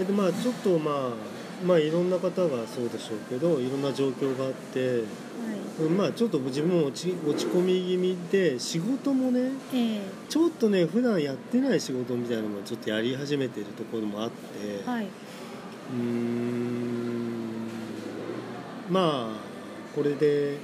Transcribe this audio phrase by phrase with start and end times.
[0.00, 5.02] えっとまあちょっとまあまあいろんな方がそうでしょうけどいろんな状況があってはい。
[5.80, 15.04] うんまあちょっと自分も落ち落ち込み気味で仕事もねえちょっとね普段やってない仕事みたいなのもちょっとやり始めてるところもあって、えはい。
[15.04, 17.68] うーん
[18.90, 19.36] まあ
[19.94, 20.58] これで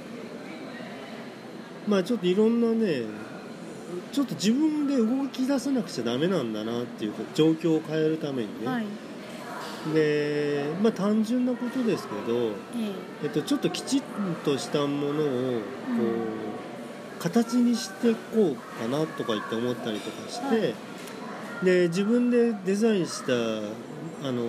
[1.87, 3.01] まあちょっといろんなね
[4.11, 8.85] ちょっと自分で動き出さなくちゃダメなんだなっていうか状況を変えるためにね、はい
[9.93, 12.51] でまあ単純なことですけど、え
[13.23, 13.27] え。
[13.27, 14.01] っと、ちょっときちっ
[14.43, 15.61] としたものをこ
[17.17, 20.75] う、形にしていこうかなとか言って思ったりとかして、はい。
[21.65, 23.33] で自分でデザインした
[24.27, 24.43] あの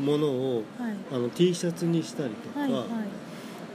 [0.00, 0.96] ものをえはい。
[1.12, 2.84] あの T シャツにしたりとか、はいは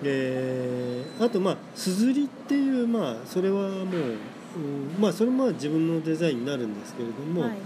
[0.02, 0.04] い。
[0.04, 7.58] であとまあすずりっていうまあそれはもう、うんまあそれもまあ自分のデザインになるんですけれども、はい。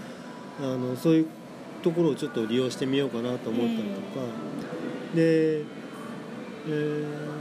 [0.62, 1.28] あのそういう
[1.82, 4.26] ところをちょっと利用してみようかなと思ったりとか、
[5.16, 7.40] で、えー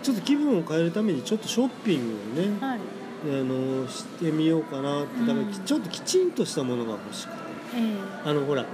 [0.00, 2.78] ちょっと気分を変えるためにちょっとショッピングをね、はい。
[2.78, 5.52] あのしてみようかなってだからうん。
[5.52, 7.38] ちょっときちんとしたものが欲しくて。
[7.74, 8.64] えあのほら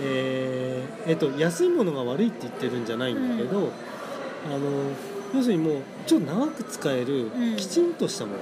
[0.00, 3.70] えーえっと安いものが悪いって言ってるんじゃないんだけど、
[4.46, 4.70] あの
[5.34, 7.56] 要するにもうちょっと長く使えるうん。
[7.56, 8.38] きちんとしたもの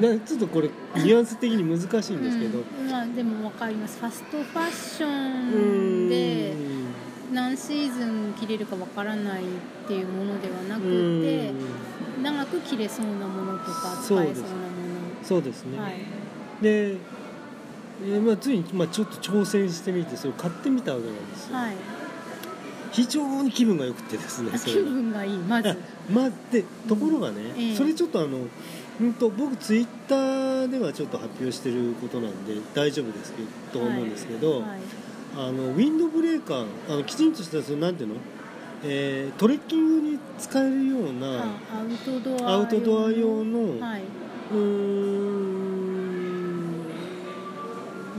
[0.00, 2.90] ね、えうちょっとこれニュアンス的に難しいんですけど、うん。
[2.90, 3.98] まあでも分かります。
[3.98, 7.34] ファストファッショうンでん。
[7.34, 9.44] 何シーズン着れるかわからないっ
[9.86, 11.22] ていうものではなくうん。
[11.22, 11.52] て
[12.22, 14.34] 長く着れそうなものとか使えそうなも
[15.22, 15.64] そうです。
[15.66, 15.92] ね、のはい。
[16.62, 21.74] で、えーまあ、ついに、まあ、ちょっと挑戦してみてそれを買ってみたわけなんですよ、はい
[22.92, 25.70] 非常に気分が良くてですねそ気分がいいまず。
[25.70, 25.76] あ
[26.12, 27.76] まあでところがね、ええ。
[27.76, 28.38] それちょっとあの
[29.00, 33.48] うんと僕ツイッターではちょっと発表してることなんで大丈夫ですけど
[33.80, 34.80] と思うんですけど、はい
[35.32, 38.16] あのウィンドブレーカーあのきちんとしたそのなんていうの、
[38.82, 41.44] えートレッキングに使えるようあな
[41.78, 44.02] アウトドアアウトドア用の、はい。
[44.52, 45.60] うーん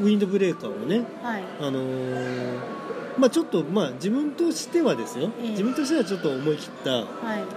[0.01, 1.43] ウィンドブレーカーをねはい。
[1.59, 2.80] あのー
[3.21, 5.49] まあちょっとまあ自分としてはですよ、ええ。
[5.51, 7.05] 自分としてはちょっと思い切ったはい。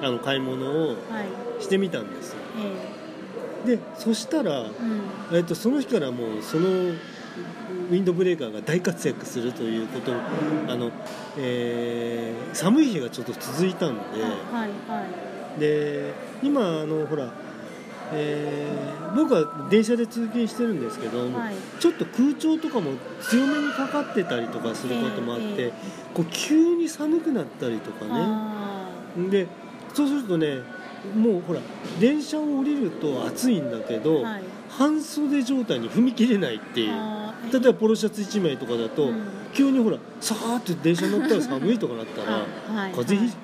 [0.02, 2.36] あの買い物をはいしてみたんですよ。
[3.64, 4.66] えでそしたら、
[5.30, 5.38] えうん。
[5.38, 10.12] えっと、その日からもうそのウィンドブレーカーが大活躍するということ
[10.68, 10.90] あの、
[11.38, 14.00] えー寒い日がちょっと続いたんで。
[14.22, 15.04] あはいは
[15.56, 15.60] い。
[15.60, 17.32] で今あのほら、
[18.14, 21.54] えー僕は電車で通勤してるんですけど、はい。
[21.78, 25.72] ちょっと空調とかも強めにかかってたりとかすることもあって、えええ
[26.12, 28.10] こう急に寒くなったりとかね。
[28.14, 28.88] あ
[29.30, 29.46] で
[29.94, 30.58] そうするとね
[31.16, 31.60] もうほら
[32.00, 34.42] 電車を降りると暑いんだけど、ーはい。
[34.68, 36.90] 半袖状態に踏み切れないっていう。
[36.92, 39.22] あー例えばポロシャツ1枚とかだと、うん。
[39.52, 42.38] 急にほらさーって電車に乗ったら寒いとかなったら
[42.68, 42.90] あはい。
[42.92, 43.36] 風邪ひ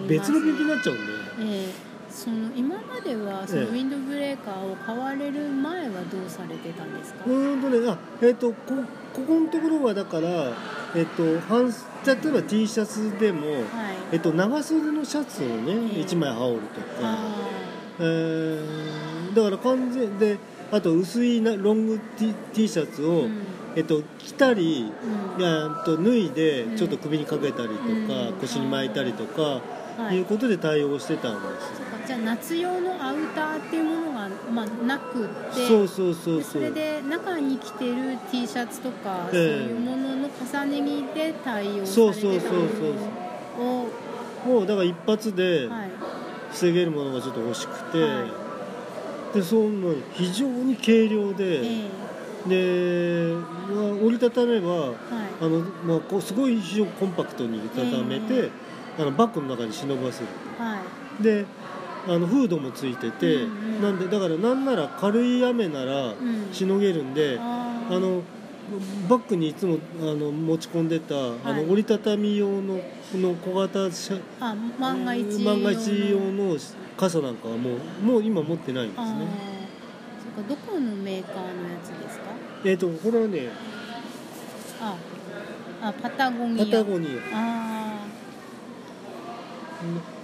[0.00, 0.08] はい。
[0.08, 1.91] 別の病気になっちゃうんで。
[2.12, 8.74] ええその今まではそのええウィンドブレーカーを買われる前はどうされてたんですか、うーんとねあえっ、とこ
[9.14, 10.52] ここのところはだから
[10.94, 11.70] えっ、と半
[12.04, 13.62] 例えば T シャツでも、はい。
[14.12, 16.02] えっと長袖のシャツをね、ええ。
[16.02, 17.36] 1枚羽織るとか、あ
[17.98, 20.38] えーだから完全で
[20.70, 23.42] あと薄いなロング T, T シャツを、ーうん。
[23.74, 24.92] えっと、着たり
[25.38, 25.84] うん。
[25.84, 26.76] と脱いでうん。
[26.76, 28.32] ちょっと首にかけたりとか、うん。
[28.40, 29.42] 腰に巻いたりとか、
[30.02, 30.16] はい。
[30.16, 30.20] い。
[30.20, 43.88] うことで対応してたんですじゃあ夏用のアウターっていうものが、まあ、なくってそうそうそうでそれで中に着てる T シャツとか、ええそういうものの重ね着で対応さそうれてたそうそうものを
[44.44, 45.90] もうだから一発ではい。
[46.52, 48.26] 防げるものがちょっと欲しくて、は
[49.32, 51.88] でその非常に軽量で、え
[52.46, 53.34] で、
[53.70, 54.94] まあ折りたためばえはい。
[55.40, 58.50] あの、まあ、こうすごい非常にコンパクトに折りたためて、
[58.98, 60.26] あのバッグの中に忍ばせる。
[60.58, 60.80] は
[61.20, 61.22] い。
[61.22, 61.46] で
[62.08, 63.82] あのフードもついてて、うんうん。
[63.82, 66.48] なんでだからなんなら軽い雨ならうん。
[66.52, 67.96] しのげるんで、あー。
[67.96, 68.22] あの
[69.08, 71.64] バッグにいつもあの持ち込んでた、あはい。
[71.64, 76.58] の折りたたみ用のこの小型車あ万が一万が一用のの
[76.96, 77.70] 傘なんかはも
[78.00, 80.34] うもう今持ってないんですあねー。
[80.36, 82.24] そっかどこのメーカーのやつですか？
[82.64, 83.48] えっ、とこれはね
[84.80, 84.96] あ
[85.82, 86.64] あパタゴニア。
[86.64, 87.36] パタゴニア。
[87.36, 87.81] あ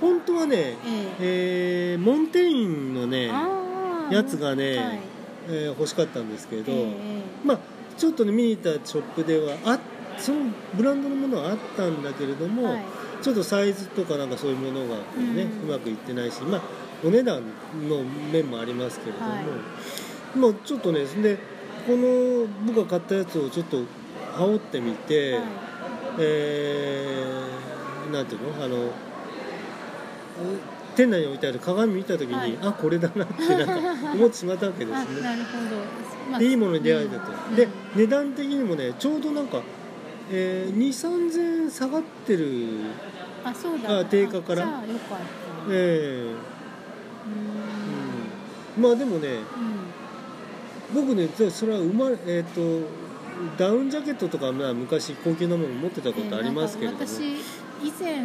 [0.00, 1.92] 本当はね、ーええ。
[1.92, 5.00] えーモンテインのね、あーやつがねはい。
[5.48, 7.58] えー欲しかったんですけど、ええまあ
[7.96, 9.78] ちょっとね見に行ったショップではあ
[10.18, 12.84] そのブランドのものはあったんだけれども、はい。
[13.20, 16.62] ちょっとサイズとかなんかそういうものがこうね、ううんまくいってないしまあ
[17.04, 17.42] お値段
[17.88, 20.38] の面もありますけれども、はい。
[20.38, 21.36] もうちょっとねで
[21.86, 23.78] この僕が買ったやつをちょっと
[24.34, 25.42] 羽織ってみて、はい。
[26.20, 28.64] えーなんていうの？
[28.64, 28.90] あの
[30.96, 32.58] 店内に置いてある鏡見た時に、はい。
[32.60, 35.76] あこれだなってなんか思ってしまったわけですあねなるほど、
[36.30, 37.56] まあでいいものに出会えたと、うん。
[37.56, 39.62] でうん値段的にもねちょうどなんか、
[40.30, 42.80] えー、2 3 0 0円下がってる
[43.44, 44.00] あそうだ。
[44.00, 44.62] あ定価から。
[44.62, 45.24] あじゃあよかった。
[45.70, 46.36] えうー
[48.76, 48.82] うん。
[48.82, 49.44] まあでもねんうん。
[50.94, 52.60] 僕ねそれは生まれえっ、と
[53.56, 57.34] ダウンジャケットとかまあ昔高級なもの持ってたことありますけれども、なんか私
[57.86, 58.24] 以前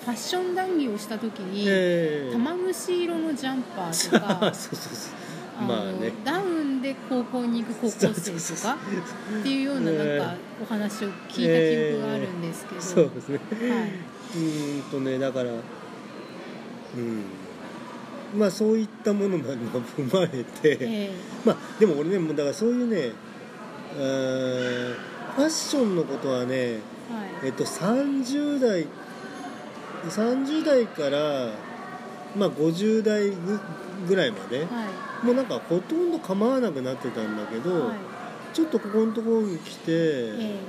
[0.00, 2.32] ファッション談義をした時に、ええ。
[2.32, 5.14] 玉虫色のジャンパーとあか そうそうそう
[5.58, 6.12] あのまあね。
[6.24, 8.78] ダウンで高校に行く高校生とか
[9.40, 13.36] っていうようななんかお話を聞いた記憶があるんですけど、そうですね。
[13.36, 13.86] は
[14.34, 15.58] うーんとねだからうん。
[18.38, 21.10] まあそういったものも踏まれて、い、え。
[21.44, 23.12] まあでも俺ねもうだからそういうね
[25.36, 26.80] ファッションのことはねえ
[27.42, 27.46] はい。
[27.46, 28.86] えっと30代
[30.08, 31.50] 30代から
[32.36, 33.60] まあ50代ぐ
[34.06, 35.26] ぐらいまではい。
[35.26, 37.98] もうなんかほとんど構わなくなってたんだけど、はい。
[38.54, 40.60] ちょっとここのところに来て、え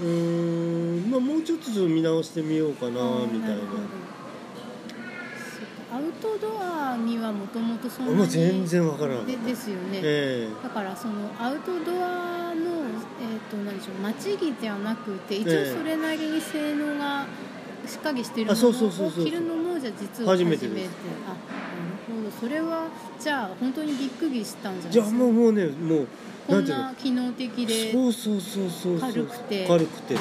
[0.00, 2.90] うーんまあもうちょっと見直してみようかな
[3.26, 3.62] みたいな。
[5.92, 12.84] アウトドアにはもともとそんなに全然わからなかったでですよね、えだからそのアウトドアの、
[13.20, 15.76] えー、となんでしょう待ち着ではなくて一応ええ。
[15.76, 17.26] それなりに性能が
[17.90, 19.22] しっかりしてるもあそうのそうそうそう。
[19.22, 20.86] を着るのもじゃあ実は初め初めて。
[21.26, 22.30] あなるほど。
[22.40, 22.86] それは
[23.18, 25.24] じゃあ本当にびっくりしたんじゃないじゃあですか？
[25.24, 26.06] もうもうねもう
[26.46, 29.66] こなんな機能的でそうそうそうそう軽くて。
[29.66, 30.16] 軽くて。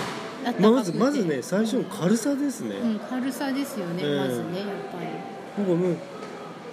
[0.59, 4.17] まずまずね最初の軽さですね、うん、軽さですよね、ええ。
[4.19, 5.07] まずねやっぱり。
[5.57, 5.97] 僕はもう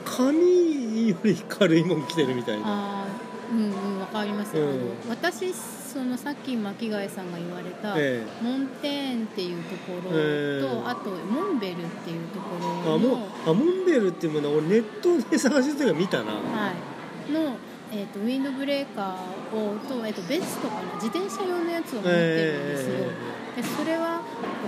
[0.04, 2.62] 紙より軽いもん着てるみたいな。
[2.64, 3.06] ああ
[3.50, 4.68] うんうんわかります、うん。
[4.68, 4.78] あの
[5.08, 10.82] 私そのさっき巻貝さんが言われた、えモンテーンっていうところと、ええ。
[10.84, 16.32] あとモンベルっていうところのあもうあモンベルっていうものは俺ネットで探してたから見たな。
[16.32, 16.72] は
[17.28, 17.56] い、の、
[17.92, 22.96] えー、とウィンドブレーカーをと,、えー、とベストかな自転車用のやつを持ってるんですよ、
[23.56, 24.20] でそれは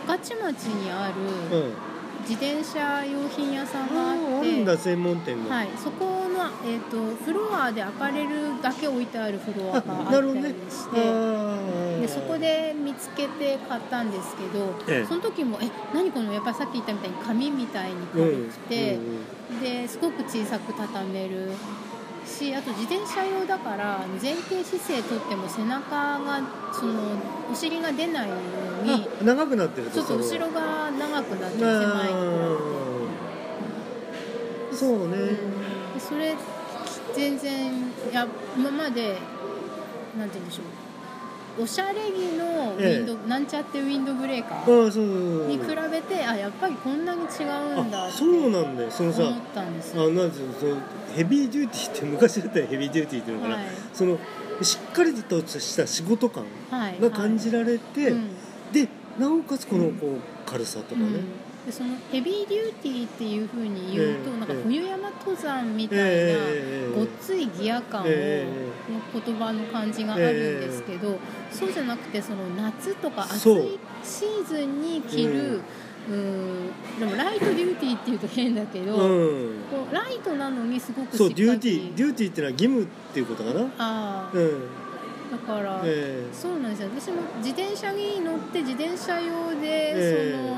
[0.07, 1.13] 御徒町にあえ
[1.53, 1.73] える
[2.21, 10.29] 自転車用品屋さんがああああってるんだ専門店が、はい、そこの、えー、とフロアでアパレルだけ置いてあるフロアがあったり
[10.69, 11.59] して、あ
[11.97, 15.07] あでそこで見つけて買ったんですけど、ええ。
[15.07, 19.61] その時もえ何このやっぱりさっき言ったみたいに紙みたいにうん軽くて、うんうん。
[19.61, 21.51] ですごく小さく畳める
[22.29, 26.41] しあと自転車用だから前傾姿勢とっても背中が
[26.73, 27.17] その
[27.51, 28.35] お尻が出ないよ
[28.83, 32.49] うにあ長くなってるちょっと後ろが長くなって狭い
[34.79, 36.37] そうね、でそれ
[37.13, 37.81] 全然い
[38.13, 39.19] や今まで
[40.17, 40.88] なんて言うんでしょう
[41.61, 45.47] おしゃれ着のウィンド、なんちゃってウィンドブレーカあーあそうそうそう。
[45.49, 48.91] に比べてあやっぱりこんなに違うんだそうなんだよ。
[48.91, 50.05] そのさ思ったんですよ。
[50.05, 50.77] あなんその
[51.15, 53.65] ヘビーデューティーって昔だったらヘビーデューティーっていうのかな、はい。
[53.93, 54.19] その
[54.63, 57.01] しっかりとした仕事感はい。
[57.01, 58.29] が感じられて、うん。
[58.73, 58.89] で
[59.19, 61.25] なおかつこのこう軽さとかね、うん
[61.69, 68.47] でそのヘビーデューティーっていうふうに言うと、ええなんか冬山登山みたいな、ええごっついギア感を、え
[69.15, 71.19] の言葉の感じがあるんですけど、
[71.53, 75.61] そうじゃなくてその夏とか暑いシーズンに着る、
[76.09, 79.55] うん、でも light duty っていうと変だけど、うん。
[79.71, 81.19] こうライトなのにすごくしっかり。
[81.19, 83.61] そう duty duty っていうのは義務っていうことかな？
[83.61, 84.31] ああ。
[84.33, 84.63] うん。
[85.31, 86.89] だから、えそうなんですよ。
[86.99, 90.57] 私も自転車に乗って自転車用で、えその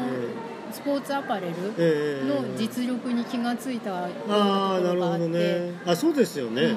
[0.73, 5.75] スポーツアパレルええの実力に気がついたようなとこああなるほろがあっね。
[5.87, 6.69] あそうですよね、うん。
[6.69, 6.75] で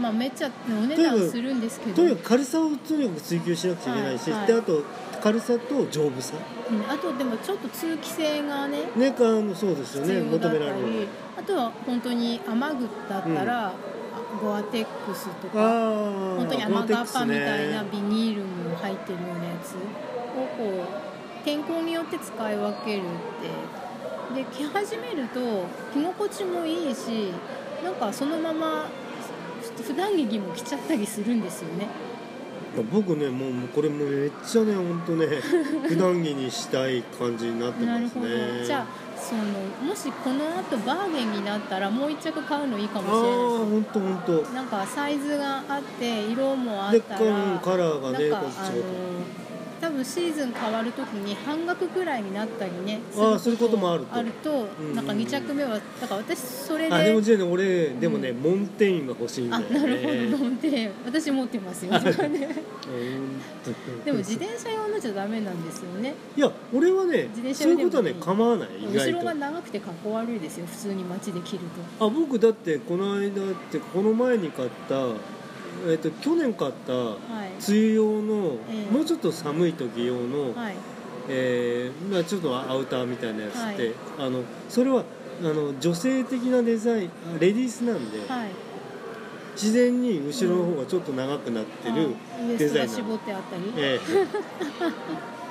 [0.00, 1.96] まあ、めっちゃお値段するんですけど。
[1.96, 4.46] とにかく軽さをとにかく追求しなくちゃいけないし、はいはい。
[4.48, 4.82] であと
[5.22, 6.34] 軽さと丈夫さ。
[6.70, 6.90] うん。
[6.90, 11.08] あとでもちょっと通気性がねねかあのそうですよ必ね求められる。
[11.36, 13.72] あとは本当に雨具だったら、あ
[14.42, 19.78] ゴアテックスとか本当に雨がっぱみたいなゴビニールも入ってるようなやつを
[20.56, 21.09] こう
[21.44, 23.80] 天候によって使い分けるって。
[24.34, 25.40] で着始めると
[25.92, 27.32] 着心地もいいし
[27.82, 28.88] なんかそのまま
[29.84, 31.88] 普段着も着ちゃったりするんですよね。
[32.92, 35.26] 僕ねもうこれもめっちゃね本当ね
[35.88, 38.26] 普段着にしたい感じになってますなるほど。
[38.26, 38.86] ねじゃあ
[39.20, 39.42] その
[39.88, 47.20] もしこの後バーゲンになったらもう一着買うのいいかああもしれないです本当本当なんかサイズがあって色もあっでたら
[47.62, 48.76] カラーがねなんかあこっちも。
[48.76, 49.49] の
[49.80, 54.14] 多分シーズン変わる時に半額ぐらいになったりねあーそういうこともあると。
[54.14, 54.94] あるとうん。
[54.94, 58.42] なんか2着目はだから私それであでもじゃあね俺でもね、うん。
[58.42, 59.78] モンテインが欲しいんだあよね。
[59.80, 61.92] なるほど飲んで私持ってます よ
[64.04, 66.14] でも自転車用のじゃダメなんですよね。
[66.36, 71.58] いや俺はね自転車そういうことはね構わない意後ろが長くてかっこ悪いですよ普通に街で着る
[71.98, 72.06] と。
[72.06, 75.06] あ僕だってこの間ってこの前に買った、
[75.88, 77.50] えっと去年買ったはい。
[77.68, 78.92] 梅雨用の、ええ。
[78.92, 80.74] もうちょっと寒い時用の、はい。
[81.28, 83.94] えーまあ、ちょっとアウターみたいなやつって、はい。
[84.18, 85.04] あのそれは
[85.42, 88.50] あの女性的なデザインあレディースなんで、はい。
[89.54, 93.72] 自然に後ろの方がちょっと長くなってる、あウエストが絞ってあったり。
[93.76, 94.80] ええ。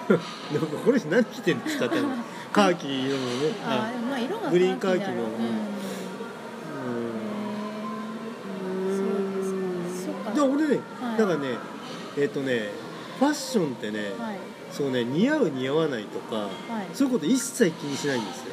[0.09, 1.98] なんかこれ何着てるんですかって
[2.51, 3.53] カーキ色のね。
[3.63, 5.07] あまあ色がグリーンカーキの。
[5.07, 5.19] うん
[10.03, 10.13] そう
[10.48, 11.17] で俺ね、はい。
[11.17, 11.58] だからね
[12.17, 12.69] えっ、とね
[13.19, 14.38] ファッションってね、うんはい。
[14.72, 16.50] そうね似合う似合わないとか、はい。
[16.93, 18.46] そういうこと一切気にしないんですよ。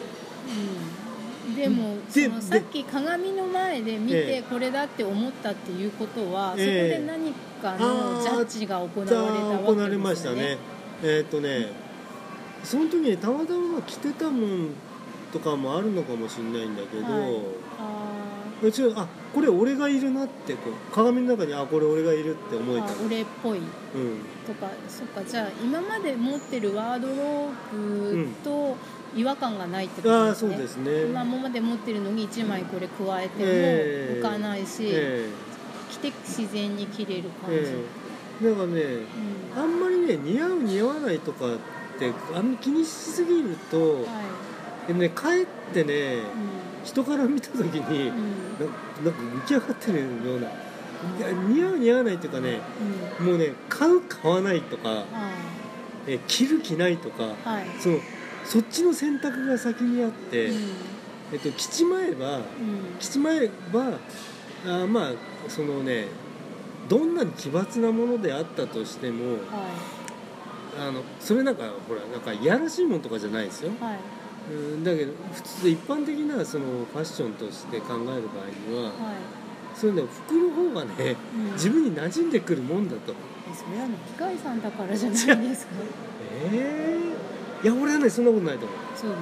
[1.48, 1.54] うん。
[1.54, 6.96] でもでそのさっき鏡の前で見えてえこれだって思ったっていうことは、ええ。
[6.96, 9.66] そこで何かのジャッジが行われたわけですよね。
[9.66, 10.58] 行われましたね。
[11.02, 11.68] えっ、とね
[12.64, 14.70] その時にたまたま着てたもん
[15.32, 17.36] とかもあるのかもしれないんだけど、はい。
[17.78, 18.05] あ
[18.62, 22.86] うちはあこれ俺がいるなってこう鏡の中にあこれ俺がいるって思ーえた。
[22.86, 23.58] あ俺っぽい。
[23.58, 23.64] うん。
[24.46, 28.76] とかそっかじゃあ今まで持ってるワードローブと
[29.14, 31.02] 違和感がないってことああですね、そうですね。
[31.04, 34.22] 今まで持ってるのに1枚これ加えてええ。
[34.22, 35.28] も浮かないし、え
[35.90, 37.74] 着て自然に着れる感じ、え
[38.42, 38.46] え。
[38.46, 38.82] えだからね
[39.54, 39.62] うん。
[39.62, 41.58] あんまりね似合う似合わないとかっ
[41.98, 44.00] てあんま気にしすぎると、は
[44.88, 44.92] い。
[44.92, 46.20] でねかえってね
[46.84, 50.48] 人から見た時に、うんうんななんか浮き上がってるような。
[50.48, 52.60] いや似合う似合わないっていうかね
[53.20, 53.26] うん。
[53.26, 55.30] もうね買う買わないとかあ
[56.06, 57.66] え着る着ないとかあはい。
[57.78, 57.98] その
[58.44, 60.70] そっちの選択が先にあって、うん。
[61.32, 62.42] えっと、着ちまえばうん。
[62.98, 63.98] 着ちまえば
[64.64, 65.12] あまあ
[65.48, 66.06] そのね
[66.88, 69.38] どんなに奇抜なものであったとしてもは
[70.78, 73.70] あのそれなんかほらなんかいやらしいものとかじゃないですよ。
[73.70, 73.98] いはい
[74.50, 78.14] うんだけど普通一般的なそのファッションとして考える場合
[78.70, 78.92] にははい。
[79.74, 81.52] そういうの服の方がねうん。
[81.52, 83.12] 自分に馴染んでくるもんだと。
[83.12, 85.72] えそれはね機械さんだからじゃないですか？
[86.52, 86.98] え
[87.62, 88.78] えいや俺はねそんなことないと思う。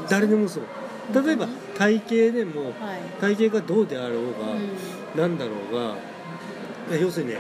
[0.09, 0.65] 誰でもそう。
[1.15, 2.75] 例えば本体型でもはい。
[3.21, 4.53] 体型がどうであろうが、
[5.15, 5.97] うなんだろうが
[6.99, 7.39] 要するにね、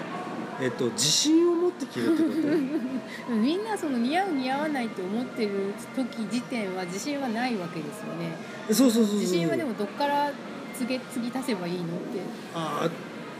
[0.61, 8.37] えっと、自信を持って着るってこん、 みんなその似合う似合わないって思ってる時時点は自信はないわけですよね。
[8.68, 10.32] とそうそうそうそう自信はでもどっから
[10.76, 12.20] 次げ次足せばいいのって。
[12.54, 12.90] ああ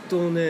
[0.09, 0.41] とね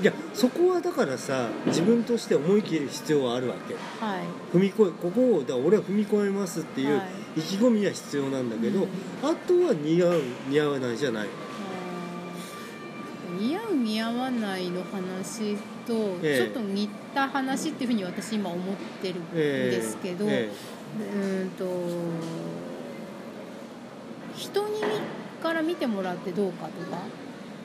[0.00, 3.74] いやそこはだからさ自分として思い切る必要はあるわけ。
[3.74, 4.20] はい。
[4.54, 7.02] 踏み越えここをだ俺は踏み越えますっていうは
[7.36, 7.40] い。
[7.40, 8.88] 意気込みは必要なんだけど、うん。
[9.22, 11.26] あとは似合う似合わないじゃない。
[11.26, 11.45] あー
[13.38, 16.38] 似合う似合わないの話とええ。
[16.38, 20.50] ちょっと似た話っていうふうに私今思ってるんええですけど、え
[20.98, 21.64] うーんと
[24.34, 24.80] 人に
[25.42, 26.98] から見てもらってどうかとか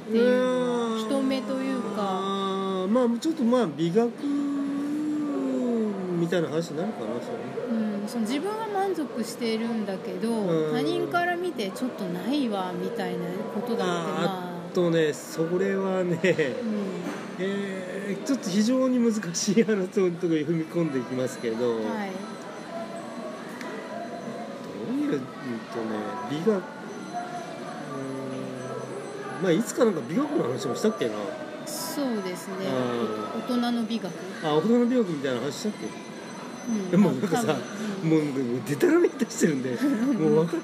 [0.07, 2.61] っていう人目というか。
[2.89, 4.09] まあちょっとまあ美学
[6.19, 7.77] みたいな話になるかなそれ。
[7.77, 10.73] ねうん、その自分は満足してるんだけどうん。
[10.73, 16.21] 他人から見てちょっとないわみたいなことだってまああとねそれはね、うん。
[17.39, 17.91] えー
[18.25, 20.11] ちょっと非常に難しい話のところに
[20.45, 22.11] 踏み込んでいきますけど、はい。
[24.85, 25.25] どういううんとね
[26.29, 26.57] 美学うー
[29.39, 31.13] んまあいつかなんか美学の話もしたっけな？
[31.65, 32.55] そうですね。
[32.67, 34.11] あ大人の美学、
[34.43, 35.87] あ大人の美学みたいな話したっけ？
[36.69, 36.91] うん。
[36.91, 37.55] でもなんかさ
[38.03, 38.09] うん。
[38.09, 39.69] もうもうデタラメ出してるんで
[40.19, 40.59] もうわかん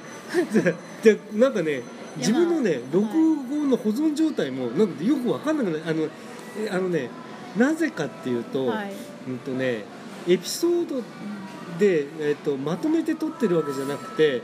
[0.51, 1.81] ででなんかね
[2.17, 5.81] 自分のね録音の保存状態もなんかよくわかんなくない？
[5.85, 6.07] あの
[6.57, 7.09] えあのね
[7.57, 8.91] なぜかっていうと、はい。
[9.27, 9.83] うんとね
[10.27, 11.01] エピソード
[11.79, 14.41] で、えっとまとめて撮ってるわけじゃなくて、う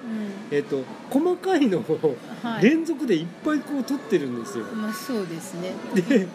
[0.52, 2.64] えっと細かいのをんはい。
[2.64, 4.66] 連続でいっぱいこう撮ってるんですよ。
[4.66, 5.74] まあそうですね。
[5.96, 6.28] で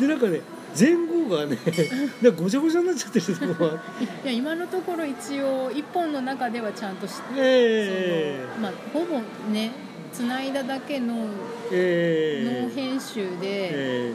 [0.00, 0.40] でなんかね
[0.78, 1.58] 前後がね
[2.36, 4.04] ごちゃごちゃになっちゃってるとこがあって。
[4.04, 8.44] いや今のところ一応一本の中ではちゃんとして、え。
[8.54, 9.20] そのまあほぼ
[9.52, 9.72] ね
[10.12, 11.26] つないだだけの
[11.70, 12.62] ええ。
[12.62, 14.12] ノー編集でえ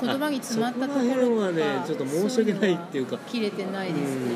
[0.00, 3.18] 言葉に詰まったところとかねちょっと申し訳ないっていうか。
[3.26, 4.32] 切れてないですね。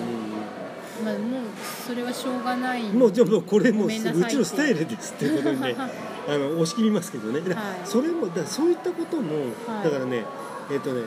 [1.04, 1.42] まあもう
[1.86, 2.82] それはしょうがない。
[2.82, 5.76] うんもうじゃあもうこれもううちのスタイルですっていうことにね
[6.28, 7.64] あの押し切りますけどね、だはい。
[7.84, 9.34] それもだそういったことも、
[9.66, 9.84] はい。
[9.84, 10.24] だからね
[10.70, 11.02] えっ、とね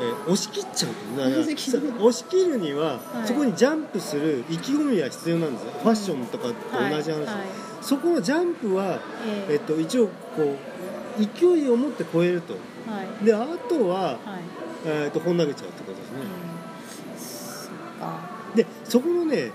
[0.00, 2.58] えー押し切っちゃう押し切る。
[2.58, 3.26] には、はい。
[3.26, 5.72] そこにジャンプする意気込みは必要なんですよ。
[5.82, 7.26] ファッションとかと同じ話、はい。
[7.26, 9.54] はいそこのジャンプは、ええ。
[9.54, 12.54] っと、一応こう勢いを持って超えると。
[12.54, 12.58] は
[13.22, 13.24] い。
[13.24, 14.18] であとは、はい。
[14.84, 16.56] えー、と本投げちゃうってことですね、うん
[18.56, 19.50] でそこのね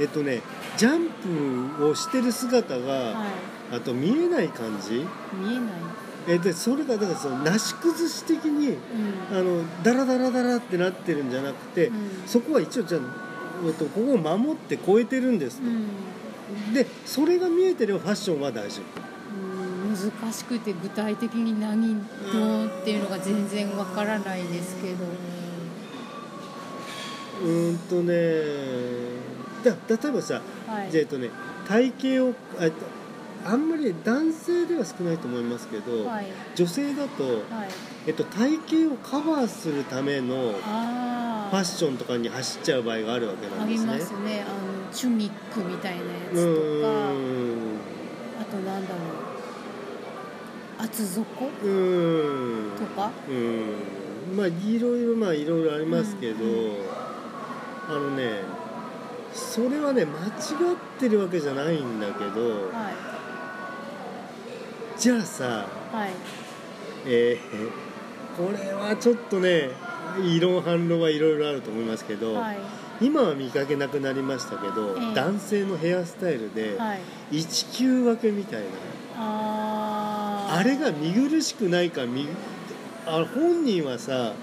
[0.00, 0.40] えっとね
[0.76, 3.26] ジャンプをしてる姿が、は
[3.72, 5.02] あと見えない感じ。
[5.02, 5.62] い見えない。
[6.28, 8.76] えでそれがだからそのなし崩し的に
[9.30, 9.36] うん。
[9.36, 12.22] あのダラダラダラってなってるんじゃなくて、うん。
[12.26, 13.00] そこは一応じゃあ、
[13.66, 15.86] えっと、ここを守って超えてるんですと、うん
[16.72, 18.82] でそれが見えてればファッションは大丈
[19.84, 25.04] うん難しくて具体的に何のっていうのが全然わからないですけど。
[27.42, 28.14] 夫うーんとね
[29.64, 30.90] だ例えばさ、はい。
[30.90, 31.30] じゃあえっとね
[31.66, 32.76] 体型をあえっと
[33.44, 36.26] あんまり男性では少ないと思いますけど、はい。
[36.54, 37.42] 女性だと、はい。
[38.06, 43.92] えっと、体型をカバーするためのあファッションとかに走っちゃう場合があるわけなありんですね。
[43.92, 44.44] ますね。
[44.46, 46.88] あのチュニックみたいなやうつとか
[48.40, 51.46] あとなんだろう厚底と
[52.96, 53.10] か？
[53.28, 54.36] うん。
[54.36, 56.78] まあいろいろまあいろいろありますけど、うんう
[57.88, 58.40] あのね
[59.32, 60.30] それはね間違っ
[60.98, 62.92] てるわけじゃないんだけどは
[64.98, 65.44] じゃあさ
[65.92, 66.10] いはい。
[67.06, 67.70] えー
[68.36, 69.70] これはちょっとね
[70.24, 72.58] 異論反論はいろいろあると思いますけど、はい
[73.00, 75.14] 今は見かけなくなりましたけど、ええ。
[75.14, 77.00] 男性のヘアスタイルではい。
[77.32, 78.66] 1級分けみたいな、
[79.16, 80.56] あー。
[80.58, 82.28] あれが見苦しくないか見
[83.06, 84.34] あ本人はさ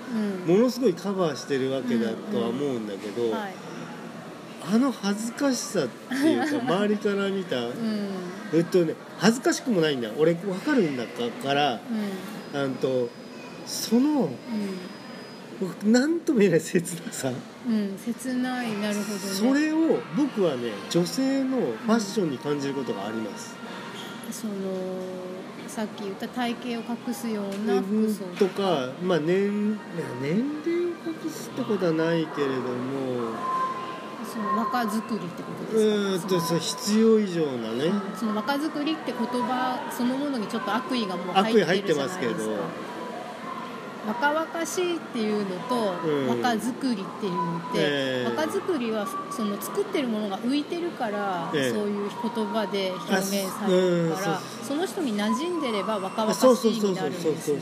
[0.45, 0.55] うん。
[0.55, 3.53] ものすごいカバーしてるわけだとは思うんだけど、はい。
[4.73, 7.73] あの恥ずかしさっていうか 周りから見たうん。
[8.53, 11.09] えっとね恥ずかしくもないんだ俺分かるんだか
[11.47, 11.79] から
[12.53, 12.59] うん。
[12.59, 13.09] あんと
[13.65, 14.31] その
[15.85, 17.31] 何とも言えない切なさ
[17.67, 19.17] うんうん切ないなるほどね。
[19.19, 23.55] それを僕はね女性のファッションに感じることがあります、
[24.31, 24.53] その
[25.67, 28.23] さっき言った体型を隠すような服装。
[28.37, 29.77] とか、まあ、年
[30.21, 30.89] 年齢を
[31.25, 33.57] 隠すってことはないけれども。
[34.27, 36.35] その若作りってことうですか？
[36.35, 37.91] ーんとそう必要以上なね。
[38.15, 42.65] その若作りって言葉そのものにちょっと悪意がもう悪意入ってて入っるじゃますけどないですか
[44.07, 46.41] 若々しいっていうのと、うん。
[46.41, 48.35] 若作りっていうのって、ええ。
[48.37, 51.71] 若作りはその作ってるものが浮いてるから、ええ。
[51.71, 57.61] そういう言葉で表現されるからその人に馴染んでれば若々しいになるんですよね。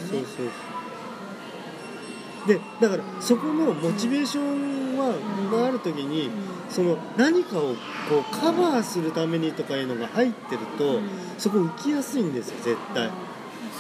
[2.46, 5.16] でだからそこのモチベーションは、
[5.52, 6.30] がある時に
[6.70, 7.74] その何かを
[8.08, 11.10] こうカバーするためにとかいうのが入ってると、うん。
[11.40, 13.10] そこ浮きやすいんですよ絶対。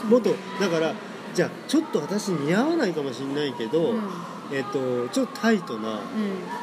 [0.04, 0.10] うん。
[0.10, 0.93] もっとだから
[1.36, 4.02] じゃあちょっと私似合わないかもしれないけど、うん。
[4.52, 6.00] えっとちょっとタイトなうん。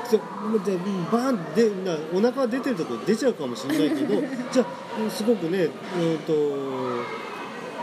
[0.09, 0.21] そう
[0.65, 4.21] じゃあバーンでなお腹出てるとこ出ちゃうかもしれないけど
[4.53, 5.69] じゃあすごくね
[6.01, 6.33] うんと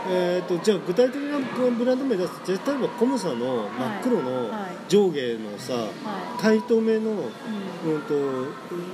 [0.08, 1.38] えー、とじゃあ具体的な
[1.76, 4.76] ブランド名出すじゃあ例えばコムサの真っ黒のはい。
[4.88, 5.88] 上下のさは
[6.40, 7.14] タイトめの、い
[7.84, 7.94] うん。
[7.94, 8.14] うん、と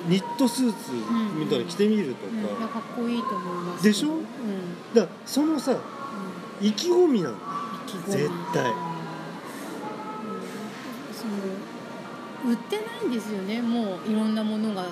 [0.08, 0.90] ニットスーツ
[1.38, 2.66] みたいなの着てみるとうん。
[2.66, 3.84] か、かっこいいと思います。
[3.84, 4.08] でしょ？
[4.08, 4.16] うん。
[4.16, 4.24] うん
[4.94, 5.76] だそのさ
[6.60, 7.36] 意気込みなの
[8.06, 8.64] 絶対。
[8.64, 8.86] うん。
[11.12, 14.82] その売ってないんですよねもういろんなものが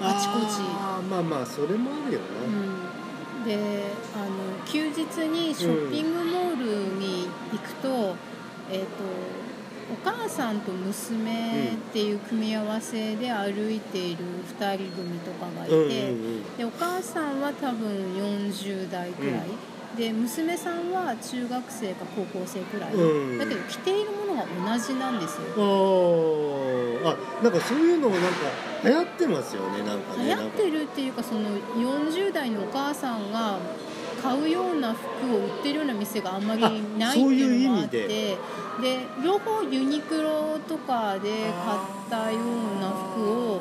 [0.00, 0.60] あちこち。
[0.78, 2.26] あーまあまあそれもあるよな、
[3.38, 8.14] うん、であの休日にショッピングモールに行くと,、
[8.70, 8.86] えー、と
[9.90, 14.24] お母さんと娘っていう組み合わせで歩いている
[14.58, 15.90] 2人組とかがいて、うんうんう
[16.40, 16.56] ん。
[16.56, 19.40] でお母さんは多分40代くらい、
[19.98, 23.38] で娘さんは中学生か高校生くらい、うん。
[23.38, 25.40] だけど着ているものが同じなんですよ。
[25.56, 27.08] あー。
[27.08, 28.26] あなんかそういうのなんか
[28.84, 30.26] 流行ってますよねなんかね。
[30.26, 33.58] 流行ってるっていうかその40代のお母さんが
[34.22, 36.60] 買うような服を売ってるような店があんまり
[36.96, 37.98] ないっていうのもあって。
[37.98, 38.38] 意味で。
[38.78, 41.50] で両方ユニクロとかで買っ
[42.08, 43.60] たような服を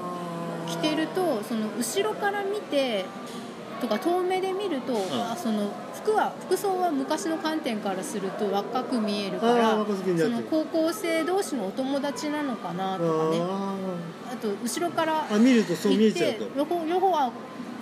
[0.68, 3.06] 着てるとその後ろから見て
[3.82, 13.40] とか遠目で見ると、あその服は服装は昔の観点からすると若く見えるかあらその高校生同士のお友達なのかなとかね。
[13.42, 13.76] あ
[14.32, 16.48] あと後ろから見るとそう見えちゃうと。
[16.56, 17.32] 両方両方は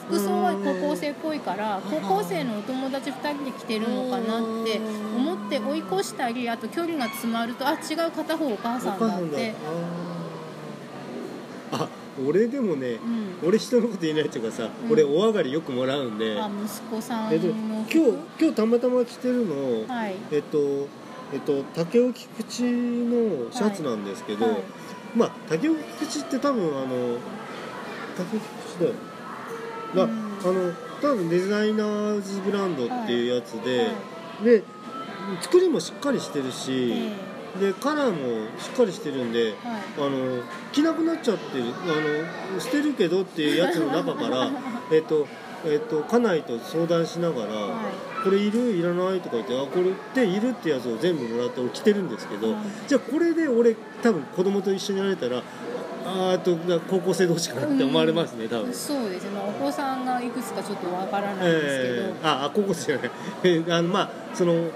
[0.07, 4.79] 服装は高校生っぽいから高校生のお友達2人で来てるのかなって
[5.15, 9.07] 思って追い越したりあと距離が詰まるとあ違う片方お母おさんだ。
[9.07, 9.53] だって
[11.71, 11.87] あ
[12.23, 12.93] 俺でもね、
[13.43, 13.47] うん。
[13.47, 14.91] 俺人のこと言えないっていうかさ、うん。
[14.91, 17.97] 俺お上がりよくもらうんで、あ息子さんえっと、の今日
[18.39, 20.15] 今日たまたま着てるの、はい。
[20.31, 20.57] えっと
[21.33, 24.55] えっと竹尾菊池のシャツなんですけど、はい。
[25.15, 27.17] まあ竹尾菊池って多分あの
[28.17, 28.95] 竹尾菊池だよ。
[29.95, 30.11] が、うん。
[30.11, 33.83] あの多分デザイナーズブランドっていうやつで、は
[34.41, 34.43] い。
[34.45, 34.63] で
[35.41, 39.81] 作りもしっかりしてるし、えでカラーもしっかりしてるんでえはい。
[39.97, 40.41] あの
[40.71, 44.49] 着なくなっちゃってるあの捨てるけどっていうやつの中から
[44.91, 45.25] えっと
[45.65, 47.69] えっと家内と相談しながら、は
[48.23, 48.71] これいる？
[48.71, 49.19] いらない？
[49.21, 52.57] とか言ってあこれっているってやつを全部もらって俺着てるんですけど、はい。
[52.87, 55.41] じゃあこれで俺多分子供と一緒にやれたら
[56.05, 56.55] あと
[56.89, 58.71] 高校生同士かなって思われますね多分。
[58.73, 63.11] そうですね、まあ、お子さんがいくつかちょっとわからないんですけど、えーああ高校生じゃない。
[63.43, 64.69] えーあのまあその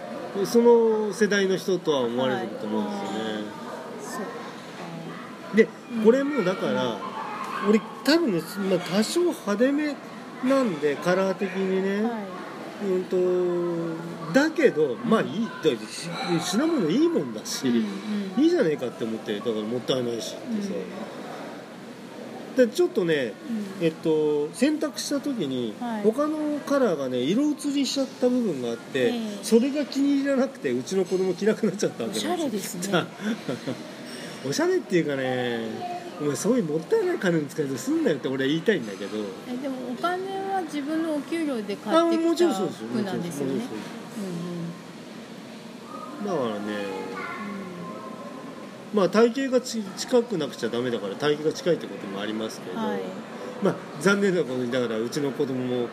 [0.45, 3.43] その世代の人とは思われると思うんですよね、
[4.01, 4.19] そ
[5.53, 6.97] うでうんこれもだから、
[7.67, 9.95] 俺多分ね、まあ、多少派手め
[10.45, 12.23] なんでカラー的にね、か、はい。
[12.81, 15.47] うんとだけどまあいい
[16.39, 18.43] 品物いいもんだし、うんうん。
[18.43, 20.69] いいじゃねえかって思ってだからもったいないしってさ、
[22.55, 23.33] でちょっとね
[23.79, 23.85] うん。
[23.85, 26.03] えっと選択した時に、はい。
[26.03, 29.39] 他のカラーがね色移りしちゃった部分があって、ええ。
[29.43, 33.03] それが気に入らなくてうちの子供着なくなっちゃったわけおしゃれですね。
[34.47, 39.17] おしゃれっていうかねお前そういうもったいない金の使い方すんなよって俺は言いたいんだけど。
[39.47, 40.17] えでもお金
[40.51, 43.61] は自分のお給料であ買ってきた服なんですよね。
[46.25, 47.08] だからね
[48.93, 53.01] まあ体型がち近くなくちゃダメだから体型が近いってこともありますけど、うんはい。
[53.63, 55.87] まあ残念なことにだからうちの子供も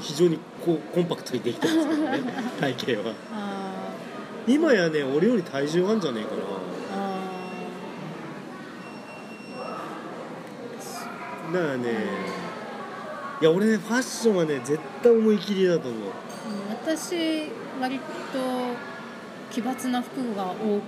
[0.00, 2.20] 非常にこうコンパクトにできてますけどね
[2.60, 3.14] 体型は。
[3.32, 3.90] あ
[4.46, 6.40] 今やね俺より体重あるんじゃねえかな。
[11.52, 11.90] だからね
[13.40, 16.00] いや俺ねファッションはね絶対思い切りだと思う。
[16.70, 17.50] 私
[17.80, 18.38] 割と
[19.50, 20.80] 奇抜な服が多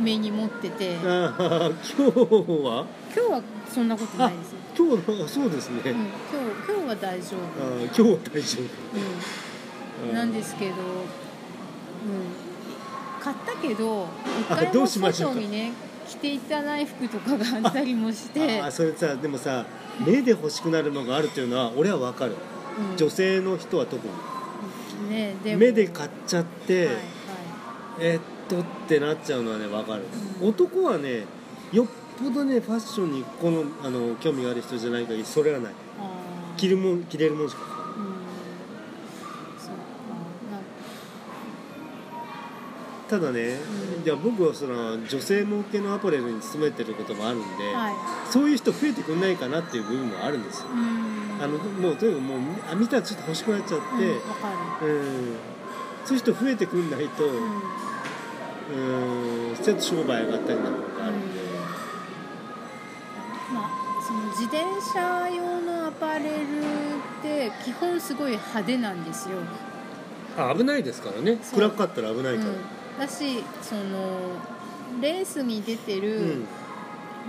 [0.00, 0.94] めに持ってて。
[0.94, 2.20] 今ああ今日
[2.62, 2.86] は？
[3.14, 4.52] 日はそんなことないです。
[4.52, 6.10] よ、今日あそうですね、うん、今日
[6.72, 10.08] 今日は大丈あ夫、あ今日は大丈夫。
[10.08, 10.80] うん、なんですけど、うん、
[13.20, 14.08] 買ったけど
[14.40, 15.34] 一回もうしましょうか？
[15.34, 15.72] 外にね
[16.08, 18.60] 着ていたない服とかがあったりもして。
[18.60, 19.66] ああそれさでもさ
[20.06, 22.36] 目で欲しくなるのがあるっていうのは俺は分かる。
[22.90, 22.96] うん。
[22.96, 25.10] 女性の人は特に。
[25.10, 25.58] ねでも。
[25.58, 27.04] 目で買っちゃって、はいはい。
[28.00, 30.04] えっとってなっちゃうのはね分かる、
[30.40, 31.24] うん男はね
[31.72, 31.86] よっ
[32.18, 35.72] ぽどねファッションにこのあの興味がある人じゃない限りそれはない。
[36.56, 37.92] 着るもん着れるもんしか買わうん
[39.60, 39.76] そうか
[40.50, 40.62] ない
[43.08, 43.56] ただね、
[43.96, 44.04] うん。
[44.04, 47.94] じゃあ僕はその女性向けのアパレルに勤めてることもあるんで、はい。
[48.28, 51.42] そういう人増えてくんないかなっていう部分もあるんですよ、うん。
[51.42, 53.84] あのもうとにかくもうあ見たらちょっと欲しくなっちゃって、
[54.84, 55.02] うんう
[55.34, 55.36] ん。
[56.04, 57.30] そういう人増えてくんないと、る
[58.70, 60.74] うん、ちょっと商売上がったりなん。
[60.74, 61.40] かがあるんで、
[63.52, 63.70] まあ
[64.06, 64.58] その自転
[64.92, 69.38] 車用のアパレルって基本すごい派手なんですよ、
[70.36, 71.38] あ危ないですからね。
[71.54, 72.56] 暗かったら危ないから、うん、
[72.98, 74.32] だしその
[75.00, 76.46] レースに出てるうん。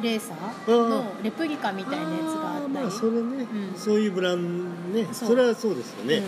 [0.01, 3.77] レーサーのレプリカみたいなやつがあったり、ーまあそれね、うん。
[3.77, 5.07] そういうブランドね。
[5.11, 6.23] それはそうですよね、うん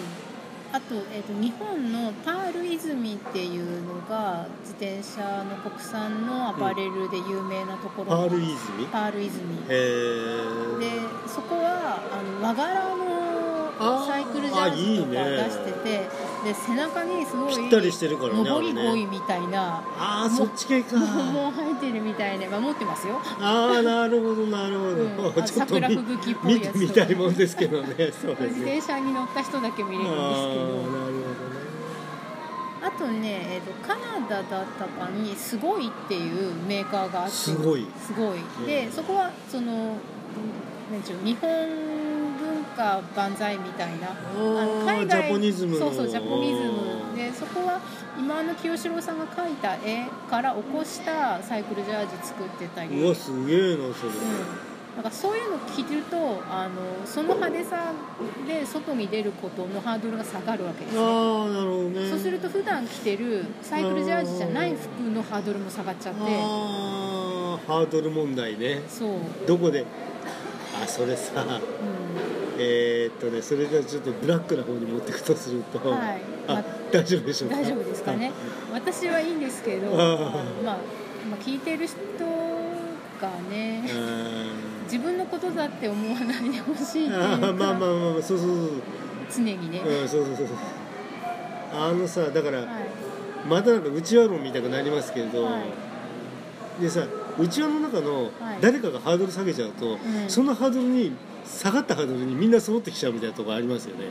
[0.74, 8.86] あと,、えー、と日本のパール泉っていうのが自転車の国産のアパレルで有名なところパール泉？
[8.88, 9.42] パール泉。
[9.58, 9.78] へえ
[10.80, 16.10] でそこはあの和柄のサイクルジャージとか出してて
[16.44, 20.98] で背中にすごいぴったりしてるからね上り鯉みたいなああそっち系か。
[20.98, 26.80] もう生えてるみたいな、まあ、持ってますよ、ああなるほどなるほど、うんあちょっと吹雪っぽいやつとか。
[26.80, 28.56] みたいもんですけどねそうです。
[28.56, 30.90] 自ね転車に乗った人だけ見れるんですけああなるどほど。
[30.90, 31.62] ね
[32.84, 37.86] あとね、えー、とカナダだったかにすごいっていうメーカーがあってすごい。
[38.04, 38.40] すごい。
[38.66, 38.92] で、うん。
[38.92, 39.96] そこはその
[40.92, 41.50] なんちゅう日本
[42.72, 44.08] 文化万歳みたいな。
[44.36, 45.88] ージャポニズムの。
[45.88, 47.16] そうそうジャポニズム。
[47.16, 47.80] でそこは
[48.18, 53.02] 今の清志郎さんが描いた絵から起こしたサイクルジャージ作ってたり。
[53.02, 57.94] うわすげえなそれ、うん、なんかそういうの着るとあのその派手さ
[58.48, 62.10] で外に出ることのハードルが下がるわけですねああなるほどね。
[62.10, 66.22] そうすると普段着てるサイクルジャージじゃない服のハードルも下がっちゃって。
[66.22, 68.82] あーハードル問題ね。
[68.88, 69.86] そう、うん、どこで？
[70.82, 71.46] あそれさ。
[72.64, 76.22] えーっとねそれじゃちょっとブラックな方に持っていくとすると、はい。
[76.48, 77.56] あま大丈夫でしょうか？
[77.56, 78.32] 大丈夫ですかね。
[78.72, 79.96] 私はいいんですけどあ
[80.64, 80.78] まあ、
[81.30, 81.98] まあ、聞いてる人
[83.20, 88.70] がねあ自分のことだって思わないでほしいっていうかあーまあまあまあそうそうそう
[89.34, 90.58] 常にね、うんそうそうそうそう。
[91.74, 92.68] あのさだから、はい。
[93.50, 95.60] またなんか内輪論みたくなりますけれど、は
[96.80, 96.82] い。
[96.82, 97.06] でさ
[97.40, 98.32] 内輪の中のはい。
[98.62, 100.00] 誰かがハードル下げちゃうと、ん。
[100.28, 101.12] そのハードルに
[101.46, 104.06] 下がったハードルにみんな揃ってきちゃうみたいなところありますよね。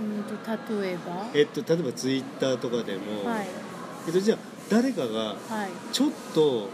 [0.00, 0.34] うんと
[0.82, 1.26] 例えば？
[1.34, 3.46] えっと例えばツイッターとかでも、はい。
[4.06, 5.36] えっと、じゃあ誰かがはい。
[5.92, 6.68] ちょっとうん。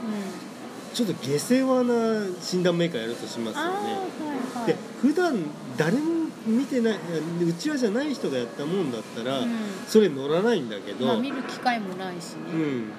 [0.92, 3.70] ちょっと下世話な診断メーカーやるとしますよね。
[3.70, 4.66] はいはい。
[4.66, 5.38] で普段
[5.77, 6.99] 誰も見てない
[7.44, 9.51] うちわじゃない人がやったもんだったら、うん。
[9.87, 12.90] それ乗らないんだけど、まあ見る機会もないしね、うん、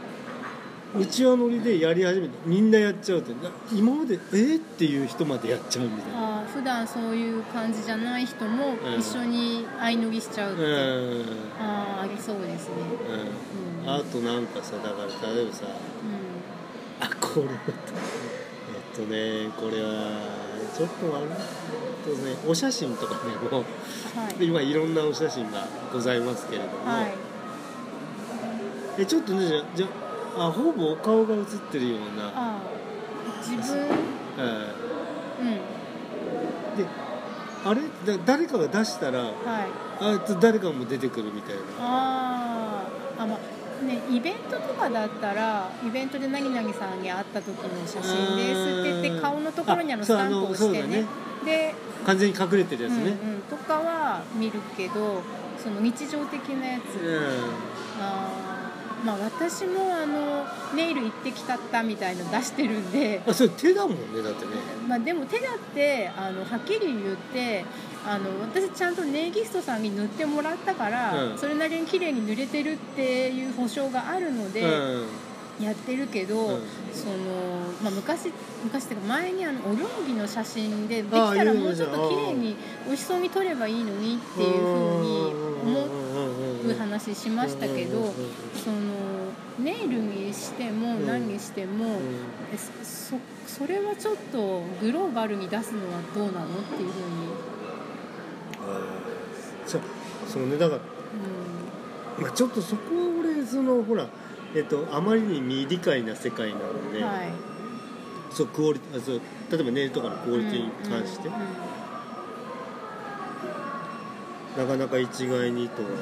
[0.93, 6.39] うちわ乗りでやり始めてみんなやっちゃうとな今までえー、っていう人までやっちゃうみたいな。
[6.39, 8.99] ああ普段そういう感じじゃない人もうん。
[8.99, 11.25] 一緒に相乗りしちゃうって、うん。
[11.60, 12.75] ああありそうですね。
[13.84, 13.86] うん。
[13.86, 13.95] うん。
[13.95, 15.69] あとなんかさだから例えばさう
[16.99, 17.51] あこれえっ
[18.95, 20.19] とねこれは
[20.75, 23.65] ちょっとあれえっとねお写真とかでもんは
[24.39, 24.45] い。
[24.45, 27.13] 今いろんなお写真がございますけれども、はい。
[28.99, 29.88] えちょっとねじゃじゃ
[30.38, 32.62] あほぼお顔が写ってるような、ああ。
[33.41, 33.86] 自分？
[34.38, 34.74] え
[35.41, 35.48] うん。
[35.48, 36.86] ーで
[37.65, 37.82] あれ？
[38.06, 39.34] だ誰かが出したらはい。
[40.00, 41.62] あ誰かも出てくるみたいな。
[41.80, 49.22] あーあまあねイベントとかだったらイベントで何々さんに会った時の写真ですって言ってうん。
[49.22, 51.06] 顔のところにあのあそうスタンプを押してね。
[51.46, 55.22] で完全に隠れてるやつね、うんうん、とかは見るけど
[55.58, 57.20] その日常的なやつ、うん。
[58.00, 58.51] あー
[59.04, 64.52] まあ私もあのネイル行ってきたったみたいの出してるんで、あそれ手だもんねだってね。
[64.88, 67.66] まあ、でも手だってあのはっきり言って
[68.06, 71.38] あの私ちゃんとネイギストさんに塗ってもらったから、うん。
[71.38, 75.08] それなりに綺麗に塗れてるっていう保証があるのでうん。
[75.60, 76.62] やってるけど、うん。
[76.94, 77.14] その
[77.84, 78.32] まあ、昔
[78.64, 85.34] 昔っていうか前にあのお料理の写真でできたらもうちょっと綺麗に美味しそうに撮ればいいのにっていうふうに
[85.64, 88.13] 思う話しましたけど
[88.56, 88.78] その
[89.60, 92.00] ネイルにしてもうん何にしても、
[92.54, 97.28] えそそれはちょっとグローバルに出すのはどうなのっていうふうに、
[99.65, 99.82] そう
[100.28, 104.08] そうねだから、うまあ、ちょっとそこは俺そのほら
[104.54, 107.32] えっと、あまりに未理解な世界なので、んはい、
[108.32, 111.39] そうクオリあそう例えばネイルとかのクオリティに関して、うんうん
[114.58, 115.95] なかなか一概にとはうん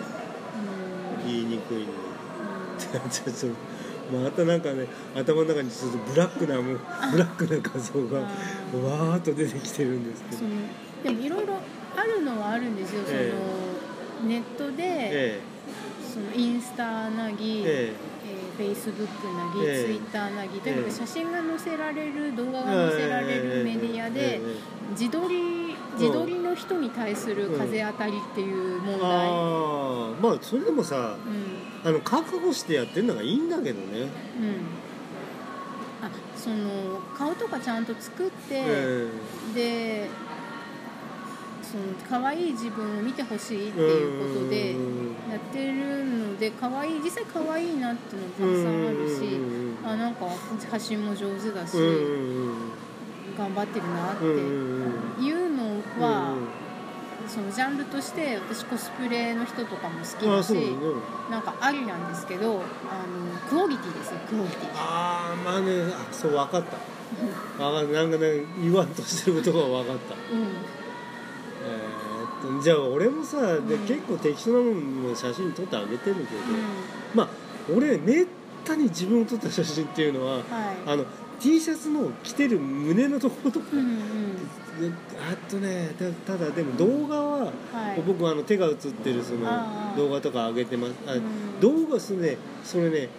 [1.25, 1.91] 言いにくいのにう
[3.07, 6.79] んちょっとまたなんかね頭の中にちょっとブラックなもう
[7.11, 10.41] ブラックな画像がわーっと出てきてるんですけど。
[11.03, 11.55] でもいろいろ
[11.95, 13.33] あるのはあるんですよ、え
[14.19, 15.41] そのネットで、え
[16.01, 17.93] そのインスタなぎ、ええ。
[18.18, 18.18] ー、
[18.59, 19.85] フェイスブックなぎ、ええ。
[19.85, 20.91] ツイッターなぎとにかええ。
[20.91, 24.41] く写真が載せられる動画えが載せられるメディアえでえ
[24.91, 31.87] 自撮り自撮りの人に対する風当たりっていう問題、ああまあそれでもさうん。
[31.87, 34.07] あの覚悟してやってるのがいいんだけどね、うん、
[36.03, 39.07] あその顔とかちゃんと作って、え。
[39.55, 40.09] で
[41.71, 44.71] その可愛い自分を見てほしいっていうことで
[45.31, 49.39] やってるので可愛い実際可愛いなっていうのたくさんあるし、
[49.85, 50.25] あなんか
[50.71, 51.77] 発信も上手だし、
[53.37, 56.47] 頑張ってるなっていうのは、うん
[57.27, 60.53] そのジャンルとして私コスプレの人とかも好きあだし
[61.29, 64.69] なんかありなんですけどあのクオリティですよクオリティ。
[64.73, 66.77] ああまあねあそう分かった。
[67.19, 70.15] 分かったなんかね言わんとしてることが分かった。
[70.15, 70.78] うん
[71.61, 73.87] えーっとじゃあ俺もさ、でうん。
[73.87, 74.65] 結構適当なも
[75.03, 76.25] のの写真撮ってあげてるけど、うん。
[77.13, 77.29] まあ
[77.75, 78.25] 俺めっ
[78.63, 80.43] たに自分を撮った写真っていうのははい。
[80.85, 81.05] あの
[81.39, 83.95] T シャツの着てる胸のところとか、うんうん
[84.79, 85.93] あとね
[86.25, 87.51] たただでも動画は、は
[87.97, 88.01] い。
[88.07, 89.45] 僕あの手が映ってるその
[89.97, 90.93] 動画とか上げてます。
[91.05, 91.59] あ、うん。
[91.59, 92.37] 動画それね。
[92.63, 93.09] それね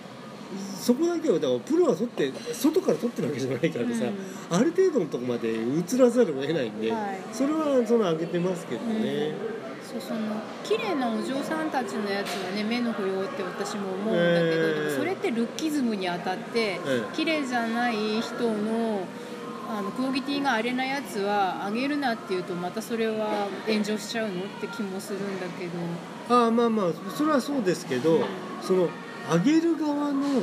[0.78, 4.04] そこだけはだからプロは撮って外から撮ってるわけじゃないからさ、
[4.50, 4.56] うん。
[4.56, 7.20] ある程度のとこまで映らざるを得ないんで、はい。
[7.32, 9.32] それはその上げてますけどね、
[9.82, 10.20] そうその
[10.64, 14.96] 綺麗なお嬢さんたちのやつはね目の保養って私も思うんだけど、えー。
[14.96, 19.06] それってルッキズムに当たって、え綺麗じゃない人の
[19.68, 25.72] あのクオリティがあれなやつはあげるなっていうとまたそれは炎上しちゃうのって気もするんだけど、
[26.42, 28.24] ああまあまあそれはそうですけど、うん。
[28.62, 28.88] その
[29.30, 30.42] 上げる側のうん。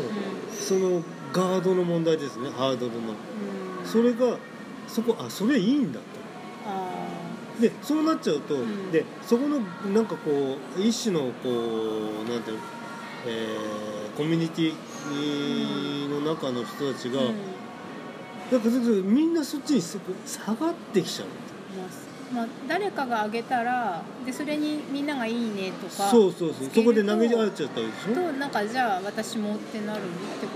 [0.52, 3.00] そのガードの問題ですねハードルの。
[3.10, 4.38] うん、それが
[4.88, 6.06] そこあそれいいんだと。
[6.66, 8.92] あでそうなっちゃうと、うん。
[8.92, 9.60] でそこの
[9.94, 12.64] なんかこう一種のこうなんていうの、
[13.28, 18.70] えーコミュニティの中の人たちが、なんか
[19.04, 20.00] みんなそっちに下
[20.56, 21.28] がってきちゃう
[21.78, 21.88] まあ
[22.34, 26.70] まあ、誰かがあげたらでそれにみんなが「いいね」とかそうそうそう。
[26.74, 28.14] そことで投げ合っちゃったでしょ？
[28.14, 30.52] となんかじゃあ私もってなるってこ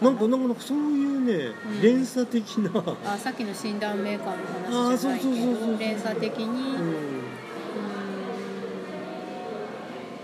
[0.00, 0.04] と？
[0.04, 1.80] なんかなんかそういうね、うん。
[1.80, 2.70] 連鎖的な、
[3.06, 5.72] あさっきの診断メーカーの話じゃないけあーそうそうそうそう。
[5.74, 6.76] ど連鎖的に、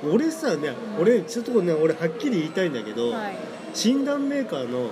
[0.02, 3.36] ううん、俺さね俺ちょっとね俺はっきり言いたいんだけど、はい。
[3.74, 4.88] 診断メーカーのは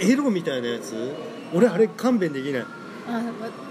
[0.00, 0.10] い。
[0.10, 1.12] エロみたいなやつ
[1.52, 2.64] 俺あれ勘弁できない
[3.08, 3.22] あわ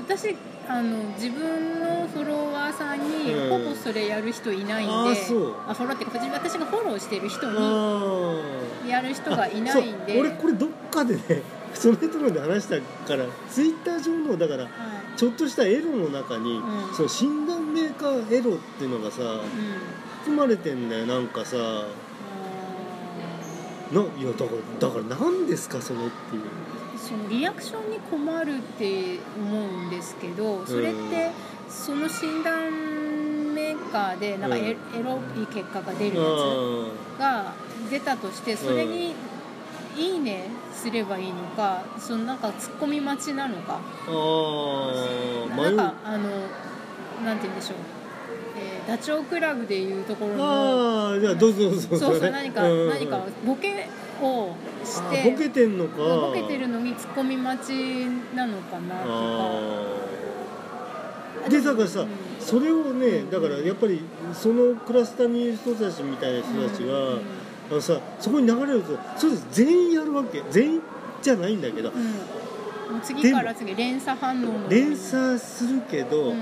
[0.08, 0.36] 私
[0.68, 3.50] あの自分のフォロワーさんにうん。
[3.64, 8.42] ほぼそれやる人いないんで、あフォローっていうか私がフォローしてる人にあ
[8.88, 10.20] やる人がいないんで。
[10.20, 11.22] 俺これどっかでね
[11.74, 12.76] それとので話した
[13.08, 14.72] からツイッター上のだからはい。
[15.16, 16.96] ちょっとしたエロの中に、うん。
[16.96, 19.40] その診断メーカーエロっていうのがさうん。
[20.22, 21.58] 含まれてんだよなんかさ。
[21.58, 21.86] あ
[23.94, 26.42] ないやだからだから何ですかそれっていう。
[26.42, 31.32] ーそのリアクションに困るって思うんですけどそれって
[31.70, 37.54] その診断メーカーでなんかエ,、ロい結果が出るやつが
[37.90, 39.16] 出たとしてそれに
[39.98, 43.80] 「いいね」すればいいのかそのなんかツッコミ待ちなのか。
[45.56, 46.30] なんかあの
[47.26, 47.78] なんて言うんでしょう、
[48.60, 51.88] えーダチョウ倶楽部でいうところのああじゃあどうぞどうぞ。
[51.90, 52.90] そうそう何か、うん。
[52.90, 53.88] 何かボケ
[54.22, 55.98] をしあてボケてんのか。
[55.98, 59.14] ボケてるのにツッコミ待ちなのかなとか。
[61.50, 62.10] でだからさ、うん。
[62.40, 63.30] それをねうん。
[63.30, 64.02] だからやっぱり
[64.34, 67.22] そのクラスターにいる人たちみたいな人たちは、うん。
[67.72, 70.44] あのさそこに流れるとそうです全員やるわけ。
[70.50, 70.82] 全員
[71.22, 72.04] じゃないんだけど、うん。
[72.04, 72.10] も
[73.00, 76.38] う次から次連鎖反応の連鎖するけど、うん。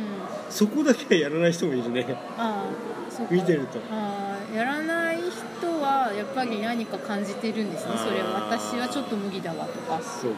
[0.50, 2.06] そこだけはやらない人もいるね。
[2.38, 3.80] ああ見てると。
[3.92, 7.92] ああやらない人はやっぱり何か感じてるんですね。
[7.98, 10.02] それは私はちょっと無理だわとか。
[10.02, 10.38] そうか。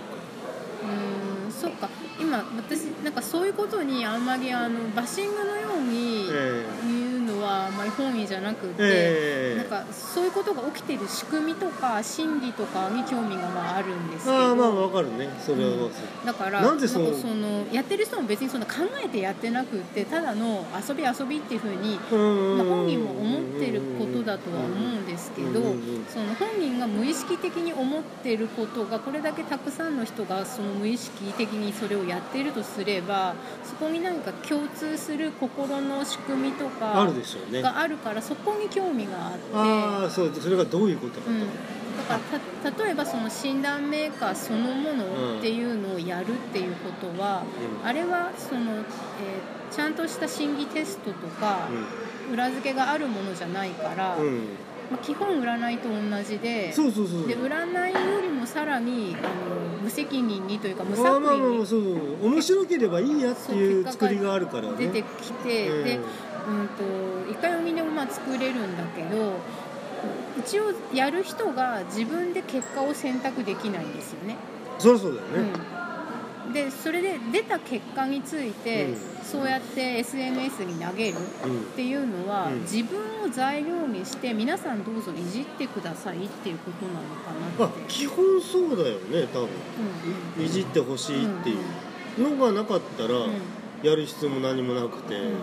[0.83, 1.89] うーんそっか。
[2.19, 6.65] 今私なんかそういうことにあんまりあのバッシングのようにえ
[7.41, 9.57] はあんまり本意じゃなくて、ええ。
[9.57, 14.37] なんかそういうことが起きてる仕組みとか心理とかに興味がまああるんですけど。
[14.37, 15.29] ああまあわかるね。
[15.39, 16.25] それは、うん。
[16.25, 18.73] だからなんでそのかそのやってる人も別にそんな考
[19.03, 24.69] えてやってなくってただの遊び遊びっていうふうに、まあ、本人も思ってることだとは思う
[24.99, 25.61] んですけど
[26.09, 37.61] その本人が無意識的に思ってることがこれだけたくさんの人がその無意識的にそれをやっているとすればそこに何か共通する心の仕組みとあかるでしょうね。
[37.61, 39.39] があるからそこに興味があって。
[39.53, 41.45] ああそうそれがどういうことかと、うん、だ
[42.07, 42.19] か
[42.63, 47.43] らた例えばその診断メーカーそのものっていうのをやるっていうことは、
[47.81, 47.87] うん。
[47.87, 51.67] あれはその、えーちゃんとした心理テストとか、
[52.31, 54.37] 裏付けがあるものじゃないから、うん、うん、
[54.91, 64.69] まあ、基本占いと同じでそうそうそうで占いよりもさらにあの無責任にというか無作ああまあまあまあ為そうそう面白ければいいやっていう作りがあるからね。
[64.71, 65.83] に出てきて、うん。
[65.83, 65.99] で、
[66.47, 69.33] うん、と一回読みでもまあ作れるんだけど
[70.39, 74.37] 一応やる人が自分で結果を選択できないんですよね。
[74.79, 75.49] そりゃそうだよね、
[76.45, 78.97] うん、でそれで出た結果について、うん。
[79.23, 81.61] そうやって SNS に投げるうん。
[81.61, 82.61] っていうのは、うん。
[82.61, 87.83] 自分を材料にして皆さんどうぞいじってくださいっていうことなのかなあって。
[87.87, 89.49] 基本そうだよね多分。
[90.37, 90.45] うん。
[90.45, 93.09] いじってほしいっていうのがなかったら、
[93.81, 95.37] やる必要も何もなくて、うん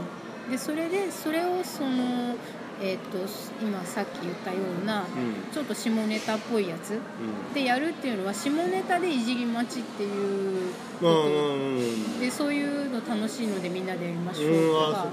[0.50, 2.34] でそれでそれをその、
[2.80, 3.18] えー、と
[3.62, 5.52] 今さっき言ったようなうん。
[5.52, 7.54] ちょっと下ネタっぽいやつうん。
[7.54, 15.06] でやるっていうのは下ネタでいじり待ちっていううんとでそういうの楽しいのでみんなでやりましょうとか。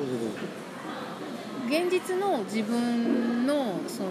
[1.68, 4.10] 現実の自分のその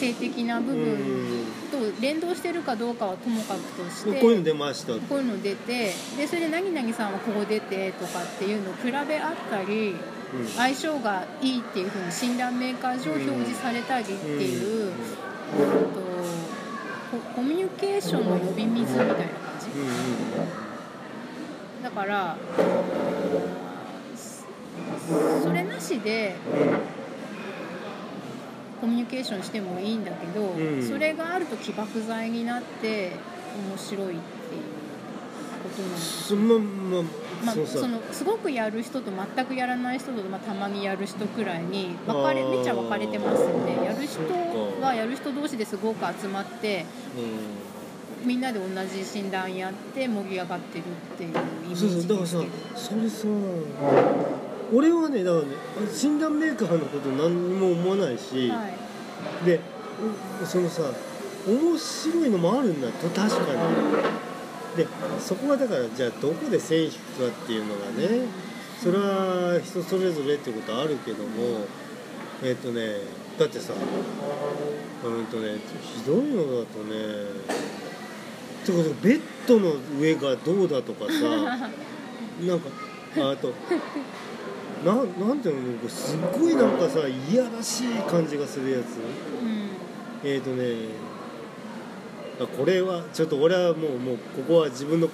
[0.00, 9.94] 性的な部分と連動してるかどうかはともかくとしてそここういうの出ましたこういうの出てでそれで何々さんはここ出てとかっていうのを比べ合ったり
[10.32, 10.46] うん。
[10.46, 16.10] 相性がいいっていうふうに診断メーカー上表示されたりっていう、うんと
[17.10, 19.24] ココミュニケーションの呼び水みたいな感
[19.58, 19.66] じ。
[21.82, 22.36] だから
[25.42, 26.36] それなしで
[28.80, 30.82] コミュニケーションしてもいいんだけど、うん。
[30.82, 33.12] それがあると起爆剤になって
[33.68, 34.18] 面白いっていう
[35.62, 37.02] ことなんですすまま
[37.42, 43.82] まあ、そのすごくやる人と全くやらない人と、まあ、たまにやる人くらいに分かれめっちゃ分かれてますよね。
[43.84, 44.20] やる人
[44.82, 46.84] はやる人同士ですごく集まって
[47.16, 48.26] うん。
[48.26, 53.26] みんなで同じ診断やって盛り上がってるっていうイメーそうそうジだからさですけどそれさ
[54.72, 55.48] 俺はねだからね
[55.92, 59.44] 診断メーカーのこと何にも思わないし、はい。
[59.44, 59.60] で
[60.42, 60.82] うそのさ
[61.46, 64.20] 面白いのもあるんだと確かに。
[64.76, 64.86] で
[65.18, 68.28] そこはだからじゃあどこで線引くかっていうのがね
[68.78, 71.66] それは人それぞれってことはあるけども
[72.42, 73.00] えっ、とね
[73.38, 73.72] だってさ
[75.04, 77.50] うんとねひどいのだとね
[78.64, 81.20] てことベッドの上がどうだとかさ
[82.46, 82.68] なんか
[83.16, 83.52] あと
[84.84, 88.96] ななんていうのすっごいなんかさいやらしい感じがするやつ。
[89.44, 89.70] うん。
[90.24, 90.64] えっ、とね
[92.40, 95.08] あこれはちょっと俺はもうもうここは自分の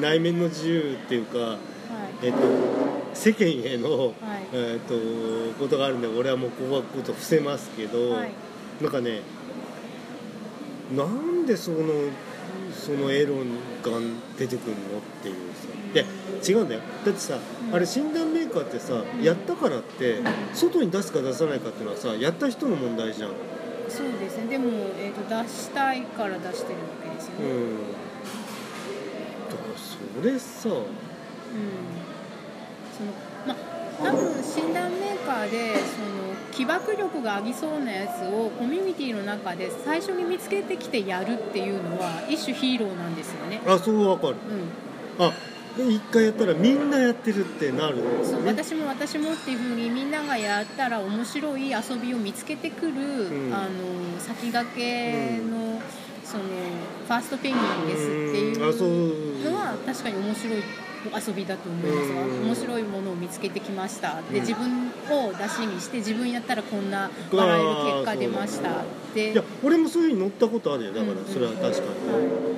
[0.00, 1.54] 内面の自由っていうかは
[2.22, 2.26] い。
[2.26, 2.38] えっ、と
[3.12, 4.14] 世間への、はい。
[4.52, 4.94] えっ、と
[5.58, 8.32] ことがあるんで俺はもうここはこと伏せますけど、はい。
[8.80, 9.20] なんかね
[10.96, 11.78] なんでその
[12.72, 13.42] そのエロが
[14.38, 15.68] 出てくるのっていうさ。
[15.92, 16.04] いや
[16.46, 16.80] 違うんだよ。
[17.04, 19.22] だってさ、うんあれ診断メーカーってさ、ん。
[19.22, 23.36] やったからってうん外に出すか出さないかっていうのはさやった人の問題じゃん、うん、
[23.88, 24.46] そうですね。
[24.46, 24.68] でも、
[24.98, 27.44] えー、と出したいから出してるわけですよね、
[29.48, 30.84] だからそれさうん。
[32.96, 33.12] その
[33.46, 33.54] ま
[34.02, 43.60] 多分診断メーカーでその起爆力がありそうなやつをコミュニティの中で最初に見つけてきてやるっていうのは一種ヒーローなんですよね。
[43.66, 44.36] あそうわかる。
[45.18, 45.32] うん、あ
[45.76, 47.96] で一回やったらみんなやってるってなる。
[47.96, 48.40] んですね。
[48.46, 53.54] 私も私もっていう風にみんながやったら面白い遊びを見つけてくる、ん。
[53.54, 55.80] あの先駆けの,、
[56.24, 60.58] そのファーストペンギンですっていうのは確かに面白い
[61.26, 62.22] 遊びだと思いますわ。
[62.24, 62.46] うん。
[62.46, 64.20] 面白いものを見つけてきました。
[64.30, 64.46] でうん。
[64.46, 68.72] 自分を出しにして自分やったらこんな笑える結果出ましたっ
[69.14, 69.32] て。
[69.32, 70.92] いや俺もそういうふうに乗ったことあるよ。
[70.92, 71.24] だからうん。
[71.24, 72.50] それは確かに、はい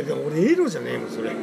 [0.00, 1.28] でも俺エロじゃねえもんそれ。
[1.28, 1.40] だか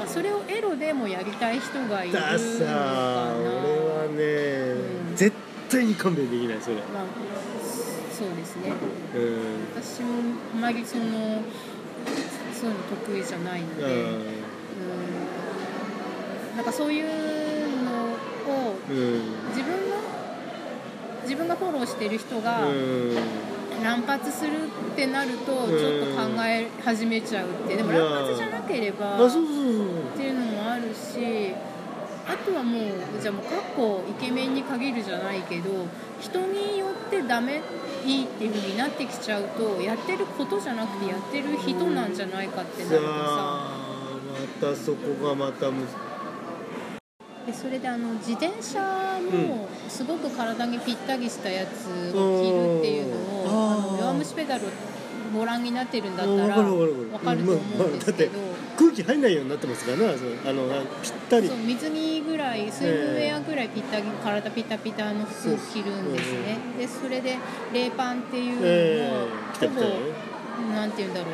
[0.00, 4.24] らそれをエロでもやりたい人がいるのかださな俺はね、
[5.10, 5.16] うん。
[5.16, 5.36] 絶
[5.68, 6.76] 対に勘弁できないそれ。
[6.76, 7.04] まあ、
[8.10, 8.72] そうですね。
[9.14, 9.82] うん。
[9.82, 10.08] 私も
[10.54, 11.04] あまりその
[12.58, 14.26] そういうの得意じゃないので、うん、
[16.56, 17.04] なんかそういう
[17.84, 18.16] のを
[18.88, 18.96] うん。
[19.50, 19.96] 自分の
[21.24, 23.16] 自分がフォローしてる人がうん
[23.82, 24.52] 乱発する
[24.92, 31.54] ってなるとちょっと考え始めちゃうってでも乱発じゃなけれあばっていうのもあるし
[32.26, 32.82] あとはもう
[33.20, 35.86] じゃあもうかっこイケメンに限るじゃないけど
[36.20, 37.60] 人によってダメ
[38.04, 43.10] いいっていう風になってきちゃうとやってることじゃなくてやってる人なんじゃないかってなさるとさ。
[43.10, 43.92] あ
[44.60, 45.84] またそこがまたむ
[47.46, 48.80] でそれであの自転車
[49.20, 53.48] もすごく体にぴったりしたやつを着るっていうのを、うん。
[53.48, 54.64] あの弱虫ペダル
[55.34, 56.38] ご覧になってるんだったうん。
[56.38, 57.98] らわかると思うん。
[57.98, 58.38] ですけど、
[58.78, 59.22] 空気入ん。
[59.22, 60.68] ないようになってますからなそうあの
[61.02, 66.12] ぴったりそう水着ぐらい水分ウェアぐらいぴったり体ピタピタの服を着るん。
[66.12, 67.38] ですねでそれで
[67.72, 68.60] レーパンっていう
[69.10, 69.28] のを、
[69.58, 69.80] ほぼ
[70.74, 70.90] なん。
[70.92, 71.14] て言うん。
[71.14, 71.32] だろう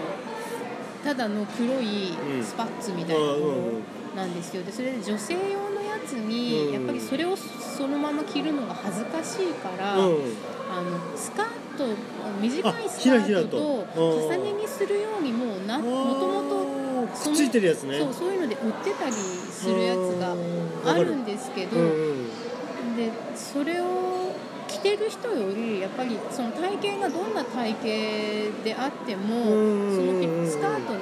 [1.04, 4.34] ただの黒いスパッツみたいなものなん。
[4.34, 5.77] ですよでそれで女性用の
[6.16, 6.72] にうん。
[6.72, 10.16] やっぱりそれをそのまま着るのが恥ずかしいから、うん。
[10.16, 10.22] うん
[10.70, 11.46] あのスカー
[11.78, 11.86] ト
[12.40, 17.98] 短いあスカートとと重ね着するようにもうなもともとくっついてるやつね。
[17.98, 20.36] そうそういうので売ってたりするやつが
[20.92, 21.86] あるんですけど、うんう
[22.92, 22.96] ん。
[22.96, 24.27] でそれを
[24.78, 27.84] 着てる人よりやっぱりその体型がどんな体型
[28.64, 30.96] であってもそうんのスカートを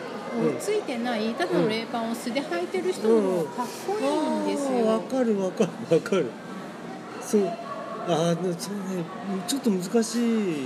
[0.58, 5.00] ついてないただのレーパンを素で履いてる人の方がかっこいいんですあーわよ。
[5.00, 6.26] かるわかるわかる。
[7.20, 7.46] そう。
[8.08, 9.04] あーでもそうね
[9.48, 10.16] ちょっと難し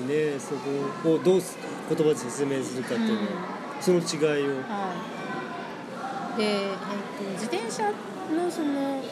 [0.00, 0.54] いねそ
[1.02, 1.56] こをどうす
[1.88, 3.26] 言葉で説明するかっていうのは、
[3.80, 4.56] その違いを。
[4.68, 4.94] は
[6.34, 7.84] い、で、えっと自転車
[8.36, 9.02] のその、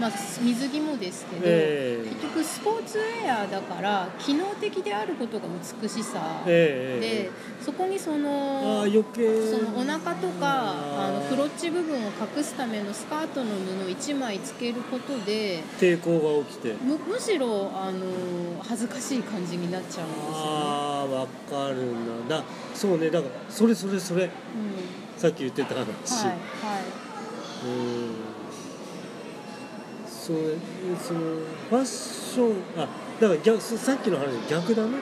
[0.00, 2.08] まあ、水着もですけど、ええ。
[2.08, 5.46] 結局スポーツウェアだから機能的であることが
[5.82, 7.30] 美しさ、ええで
[7.64, 9.50] そこにそあのー余計。
[9.50, 16.72] そのお腹とかあのクロロッチ部分を隠すためのスカートの布を1枚つけることで抵抗が起きて。
[16.82, 20.32] むむしろあの恥ずかしい感じになっちゃうんですよね。
[20.32, 21.92] ああわかる
[22.28, 22.38] な。
[22.38, 23.10] だそうね。
[23.10, 24.24] だからそれそれそれ。
[24.24, 24.30] うん。
[25.18, 26.38] さっき言ってた話、はいはい。
[27.66, 28.13] うん
[30.24, 30.36] そう
[30.98, 32.88] そのファッションあ
[33.20, 34.92] だから逆そさっきの話逆だね。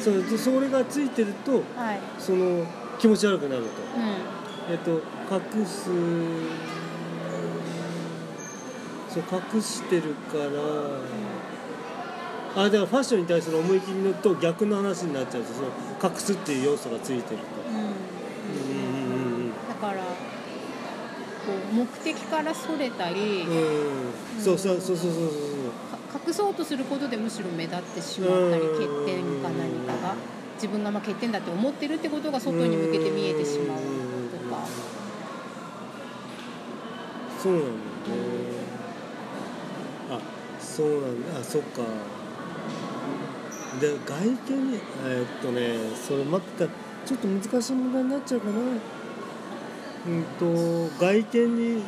[0.00, 2.00] そうでそれがついてるとはい。
[2.18, 2.66] その
[2.98, 3.68] 気持ち悪くなると。
[3.96, 4.72] うん。
[4.72, 5.00] えっと
[5.32, 5.84] 隠す
[9.08, 9.22] そう
[9.54, 10.38] 隠してるか
[12.56, 15.68] らあだからファッションに対する思い切りのと逆の話になっちゃうとその
[16.02, 17.44] 隠すっていう要素がついてると。
[17.70, 17.76] うん。
[17.76, 20.13] うんうんだからこ
[21.52, 23.56] う目的からそれたり、うん。
[24.38, 25.12] うんそうそうそうそうそう。
[25.12, 30.14] そうか隠そうとすることでむしろ目立ってしまったりうん欠点か何かが
[30.54, 34.66] 自分がまあ欠点だって思ってるってことが外に向けて見えてしまうとか。
[37.42, 37.64] そうなの
[40.12, 40.20] あ
[40.60, 41.40] そうなんだ。
[41.40, 41.82] あそっか。
[43.80, 44.24] で外
[44.56, 48.52] 見にえーっとねそれまたちょっと難しい問題になっちゃうかな
[50.06, 51.82] うんと外見に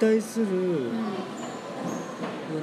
[0.00, 0.48] 対する、う
[0.88, 1.02] ん。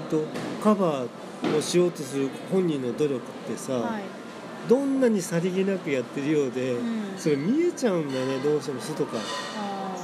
[0.10, 0.24] と
[0.64, 4.04] カバーをしようとする本人の努力ってさ、はい。
[4.68, 7.18] どんなにさりげなくやってるようで、うん。
[7.18, 9.18] それ見えちゃうんだよねどうしても外か。
[9.18, 9.24] ら
[9.58, 9.96] あ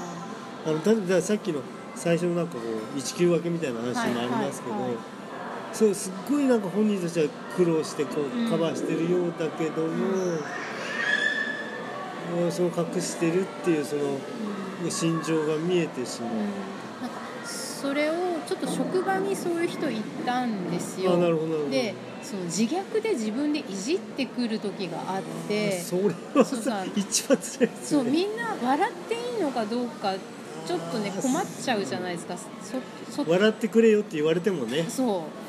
[0.68, 1.62] あの例えばさっきの
[1.96, 2.60] 最初のなんかこ
[2.96, 5.04] う一級分けみたいな話もありますけど、はいはいはい。
[5.74, 8.48] そうすっごいなんか本人としては苦労してこうん。
[8.48, 9.94] うカバーしてるようだけども、も
[12.48, 14.06] うその隠してるっていうそのー
[14.84, 14.92] うん。
[14.92, 16.40] 心情が見えてしまう、うん。
[16.40, 16.46] な
[17.08, 18.14] んかそれを
[18.48, 21.18] ちょっと職場にそういう人いたんですよ。
[21.70, 25.80] でその自虐で自分でいじってくる時があって。
[25.80, 26.04] それ
[26.34, 30.14] はそうささ一番辛いですそうみんな笑っていいのかどうか
[30.66, 32.36] ちょっとね困っちゃうじゃないですか。
[32.38, 34.86] そそ笑ってくれよって言われてもね。
[34.90, 35.45] そう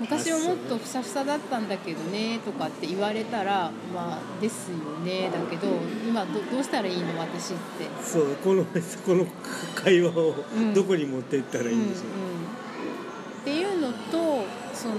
[0.00, 5.68] 昔はもっとふさふさだったんだけどねとかって言われたらまあですよねだけど
[6.06, 7.86] 今どどうしたらいいの私って。
[8.02, 9.26] そうこのこの
[9.74, 10.74] 会話をうん。
[10.74, 12.42] どこに持っていったらいいんでしょう、うんうん。
[13.42, 14.94] っていうのとその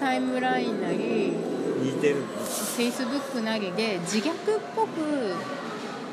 [0.00, 1.32] タイムラインなり
[1.82, 2.16] 似てる。
[2.16, 4.34] フェイスブックなりで自虐っ
[4.74, 5.34] ぽく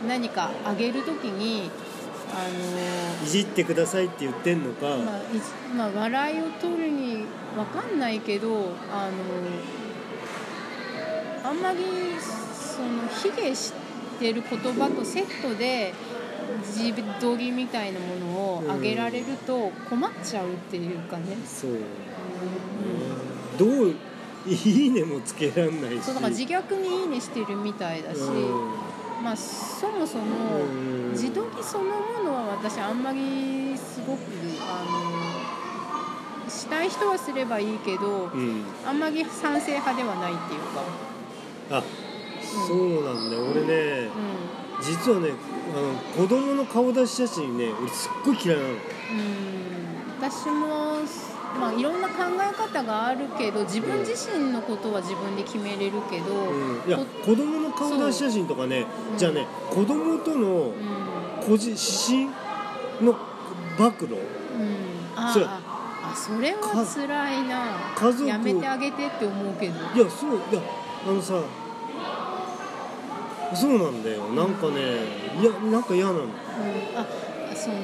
[0.08, 1.72] 何か上げるときに
[2.34, 5.42] あいじってくださいって言ってんのか、の、まあいじ
[5.76, 7.26] まあ、笑いを取るに
[7.58, 9.14] わかんないけどあの
[11.50, 11.80] あんまり
[12.20, 13.74] その卑下し
[14.20, 15.94] てる言葉とセットで
[16.66, 21.38] 自撮りみたいなものを上げられると困っちゃうっていうかね。
[21.46, 21.80] そう、うん
[23.58, 23.96] どう
[24.46, 26.04] いいねもつけらんないし。
[26.04, 28.87] そうだから自虐に「いいね」してるみたいだし、うん
[29.24, 31.12] まあそもそもうん。
[31.12, 34.20] 自撮りそのものは私あんまりすごく
[34.62, 34.84] あ
[36.46, 38.64] のしたい人はすればいいけどうん。
[38.86, 40.84] あんまり賛成派ではないっていうか、
[41.78, 41.84] あ
[42.68, 43.36] そうなんだ。
[43.36, 45.32] よ俺ねう実はね
[45.76, 45.94] あの
[46.24, 48.70] 子供の顔出し写真ね俺すっごい嫌いなの。
[48.70, 48.80] んうん、
[50.22, 51.00] 私も、
[51.60, 59.16] まあ、いろんな考え方があるけど自分自身のことは自分で決めれるけど、うん、いやこ子供の顔出し写真とかねう。
[59.16, 60.74] んじゃあね子供とのうん。
[61.40, 62.26] 個人指針
[63.06, 63.14] の
[63.78, 64.18] 暴露？
[64.18, 65.62] うん、あそうあ
[66.12, 67.94] あそれは辛いな。
[67.96, 68.28] 家族。
[68.28, 69.74] やめてあげてって思うけど。
[69.96, 70.62] いやそういや
[71.08, 71.42] あのさ
[73.56, 74.24] そうなんだよ。
[74.34, 74.82] なんかね
[75.40, 76.20] いやなんか嫌なの。
[76.24, 76.30] うん、
[76.98, 77.06] あ
[77.56, 77.76] その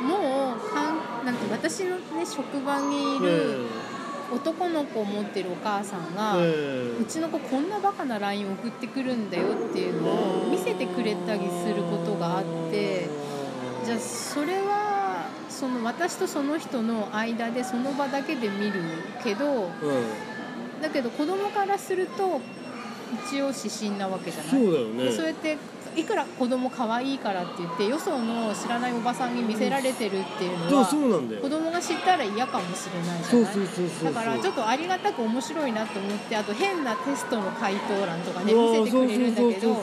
[0.00, 0.56] もう
[1.24, 3.66] なんて私の、ね、職場にいる
[4.32, 10.08] 男の子を持ってるお母さんが、えうちの子こんなバカな LINE 送ってくるんだよっていうの
[10.44, 13.08] を見せてくれたりすることがあって
[13.84, 18.80] じゃあそれはその私とその人の間でその場だけで見る
[19.24, 19.70] けどうん。
[20.80, 22.40] だけど子供からすると
[23.28, 24.50] 一応指針なわけじゃない？
[24.50, 25.04] そうだよね。
[25.04, 25.58] でそうやって
[25.96, 31.42] いくら子供可愛いからって言ってよその知らないおばさんに見せられてるっていうのはそうなんだよ。
[31.42, 33.50] 子供が知ったら嫌かもしれないじゃな
[34.10, 34.14] い？
[34.14, 39.82] だからちょっとありがたく面白いなと思ってあと変なテストの回答欄とかね見せてくれるんだけど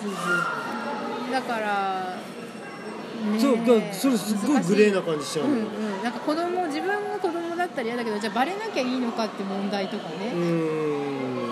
[1.31, 6.03] だから、ねそうだそれすっごいグレーな感じしちゃううんうん。
[6.03, 11.47] なんか子供自分が子供だったら嫌だけどじゃあバレなきゃいいのかって問題とかね、うーん。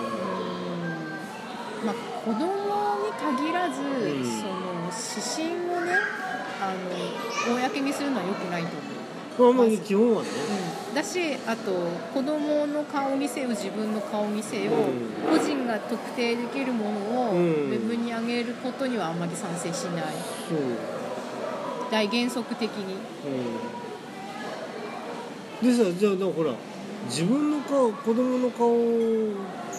[1.84, 1.94] まあ、
[2.24, 2.55] 子供に
[3.36, 3.82] 限らず、ん。
[3.82, 5.92] その指針をね
[6.60, 8.68] あの公にするのは良くないと
[9.38, 10.28] 思う、まあまあ基本はね。
[10.88, 11.72] うん、だしあと
[12.14, 15.38] 子供の顔にせよ自分の顔にせよ、うん。
[15.38, 17.72] 個人が特定できるものをウうん。
[17.72, 20.04] ェブに上げることにはあんまり賛成しない。
[21.90, 22.96] 大原則的に、
[25.62, 26.52] うん、でさじゃあだからほら
[27.06, 28.68] 自分の顔子供の顔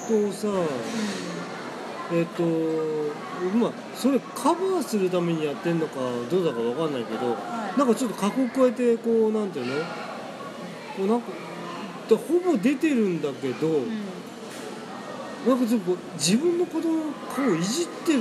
[0.07, 0.47] とさ
[2.11, 2.43] えっ、と
[3.57, 5.99] まあそれカバーするためにやってんのか
[6.31, 7.79] どうだかわかんないけどはい。
[7.79, 9.83] なんかちょっと加工加えてこうなんていうの？
[10.95, 11.27] こうなんか
[12.09, 13.87] だほぼ出てるんだけど、うん。
[15.45, 18.19] なんかちょっと自分の子供の顔をいじってる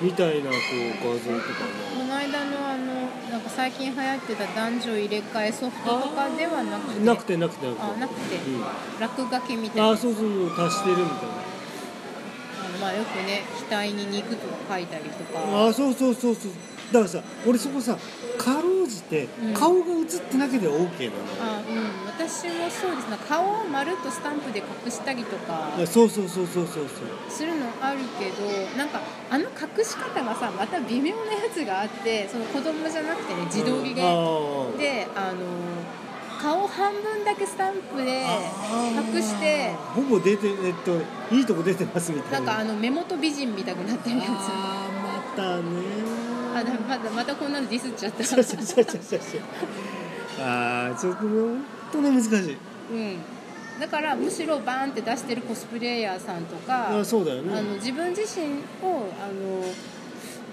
[0.00, 2.84] みたいなこう画像とかねこの間のあの
[3.30, 7.04] なんか最近流行ってた男女入れ替えソフトとかではなくて？
[7.04, 7.82] なくてなくてなくて。
[7.82, 8.62] あなくて、うん。
[9.00, 9.90] 落書きみたいな。
[9.90, 11.43] あそうそうそう足してるみたいな
[12.80, 15.68] まあよくね額に肉とか書いたりとか。
[15.68, 16.52] あそうそうそうそう。
[16.92, 17.96] だからさ俺そこさ
[18.36, 19.54] かろうじてうん。
[19.54, 22.06] 顔が映ってなければ OK なの、あうん。
[22.06, 23.10] 私もそうです。
[23.10, 25.70] ね顔をまるっとスタンプで隠したりとか。
[25.86, 26.86] そうそうそうそうそうそう。
[27.28, 28.46] するのあるけど
[28.76, 29.00] なんか
[29.30, 33.94] あの隠し方がさまた微妙なやつがあってその子供じゃなくてね自撮りうん。
[33.94, 35.38] で、あであの
[36.44, 39.16] 顔半分だけスタンプでー。
[39.16, 39.70] 隠して。
[39.94, 41.00] ほぼ出てえっと
[41.34, 42.40] いいとこ出てますみたな。
[42.40, 44.28] ないんかあの目元美人みたくなってるやつ。
[44.28, 45.64] あーまたね。
[46.54, 48.22] あだまだまたこんなのディスっちゃった。
[48.22, 49.40] ちゃちゃちゃちゃちゃちゃ
[50.40, 52.56] あーちょっとね本当ね難しい。
[52.92, 53.16] うん。
[53.80, 59.64] だからむしろバーンって出してるコスプレイヤーさんとかあそうだよあのね自分自身をあの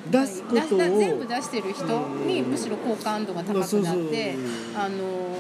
[0.10, 1.84] 出すこと全部出してる人
[2.26, 5.38] にうんむしろ好感度が高くなってうんあの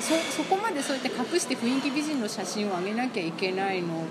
[0.00, 4.04] そそこまでそうやって隠して雰囲気美人の写真を上げなきゃいけないの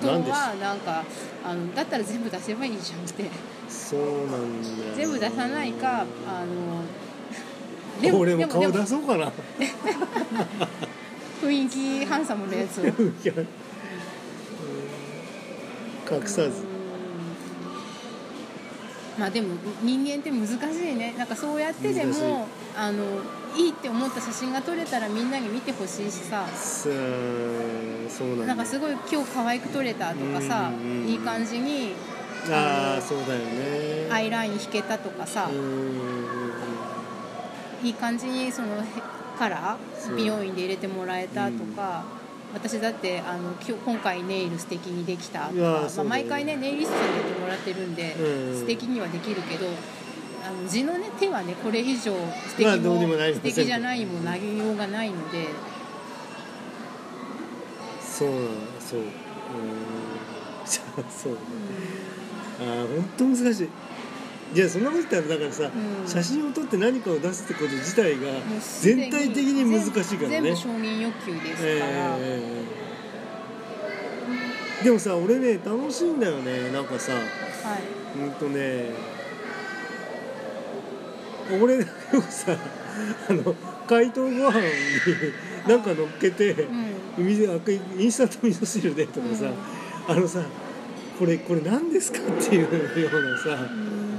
[0.00, 1.04] とはなんか？
[1.44, 3.24] あのだったら全部出せばいいじゃんって。
[3.68, 4.00] そう
[4.30, 6.82] なんだよ全部出さないかあの
[8.18, 9.30] 俺も顔でも出そうかな。
[11.42, 12.84] 雰囲気ハンサムのやつを。
[16.12, 16.50] 隠さず。
[19.18, 20.58] まあでも人間って難しい
[20.94, 21.14] ね。
[21.18, 22.46] なんかそうやってでも
[22.76, 23.04] あの
[23.56, 26.46] いいって思った写真が撮れたらみんなに見てほしいしさ。
[26.54, 28.46] そうなんだ。
[28.46, 31.94] なんかすごい今日可愛く撮れたとかさうんうんうんいい感じに
[32.50, 34.08] ああそうだよね。
[34.10, 35.48] アイライン引けたとかさ。
[35.50, 35.66] うんうんう
[37.82, 37.86] ん。
[37.86, 38.84] いい感じにそのへ
[39.38, 42.04] カラー美容院で入れてもらえたとか、
[42.52, 48.60] 私だってあの今日今回ネイル素敵にできたとか、まあ、毎回ねネイリストにやってもらってるんで、うん。
[48.60, 49.66] 素敵にはできるけど
[50.42, 55.48] あの地の、ね、手はねこれ以上素敵もません素敵じゃないもなりようがないので。
[58.02, 58.30] そう
[58.80, 59.00] そう。
[59.00, 59.08] うん。
[60.66, 60.80] そ
[61.30, 61.38] う。
[62.60, 63.68] ああ本当難しい。
[64.52, 65.68] じゃあそんなこと言ったらだからさ、う
[66.04, 66.08] ん。
[66.08, 68.18] 写真を撮って何かを出すってこと自体が
[68.80, 70.40] 全体的に難しいからね。
[70.40, 71.68] 全部承認欲求ですから、
[72.18, 72.70] ええ
[74.84, 77.12] でもさ俺ね楽しいんだよねなんかさ。
[77.12, 77.24] はい。
[78.18, 79.19] うんとね
[81.60, 82.56] 俺よくさ
[83.28, 83.54] あの
[83.86, 84.66] 解凍ご飯に
[85.66, 86.90] なんか乗っけてうん。
[87.18, 87.58] 水あ
[87.98, 89.50] インスタント味噌汁でとかさ、
[90.08, 90.42] あのさ
[91.18, 94.09] これこれ何ですかっていうようなさうん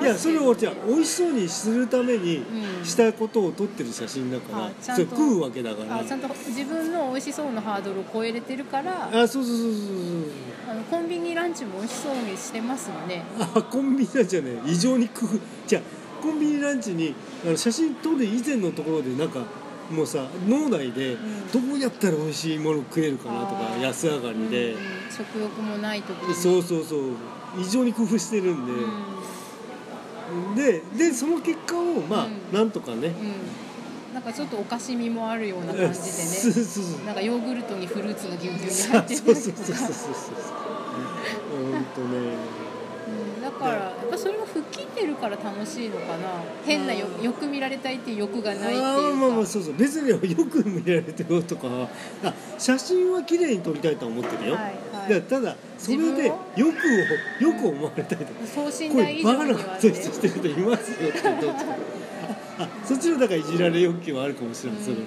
[0.00, 2.84] いやそれをじゃあ美味しそうにするためにうん。
[2.84, 5.16] したことを撮ってる写真だから、あちゃんと。
[5.16, 5.98] それ食うわけだから。
[5.98, 9.62] あちゃんと自分の美味しそうなハードルを超えれてるからあそうそうそうそう
[10.70, 15.38] あのコンビニランチも美味しそうにしてますよねそうあコンビニランチはね異常に工夫。
[15.66, 15.82] じゃあ
[16.22, 17.14] コンビニランチに
[17.44, 19.40] あの写真撮る以前のところでなんか
[19.90, 21.16] もうさ脳内でん。
[21.52, 23.82] どうやったら美味しいもの食えるかなとかあー。
[23.82, 24.72] 安上がりで。
[24.72, 24.78] うん、
[25.10, 26.34] 食欲もない時に。
[26.34, 27.00] そうそうそう。
[27.58, 28.90] 異常に工夫してるんで、うん
[30.56, 32.56] ででその結果をまあ、うん。
[32.56, 34.14] なんとかね、うん。
[34.14, 37.06] なんかちょっとおかしみもあるような感じそうでねそうそう。
[37.06, 39.94] なんかヨーグルトにフルーツがギュウギュウにそう入ってそうる そうそうそうそうそう。
[41.72, 42.08] 本当ね。
[43.36, 43.42] うん。
[43.42, 46.42] だからやっぱそれが吹っ切ってるから楽しいのかな。
[46.64, 47.24] 変なようん。
[47.24, 48.94] よく見られたいっていう欲がないっていうか。
[48.94, 49.74] あーまあまあそうそう。
[49.76, 51.68] 別によく見られてるよとか。
[52.24, 61.72] あ写真は綺麗に撮りたいとは思ってるよ、はいはいただそれで自よくをよく思われたいとか等身こ大以れバカなこ上にはねとしてる人いますよってどっちか
[62.58, 65.06] ああそっちのだからいじられ欲求はあるかもしれない、それもね、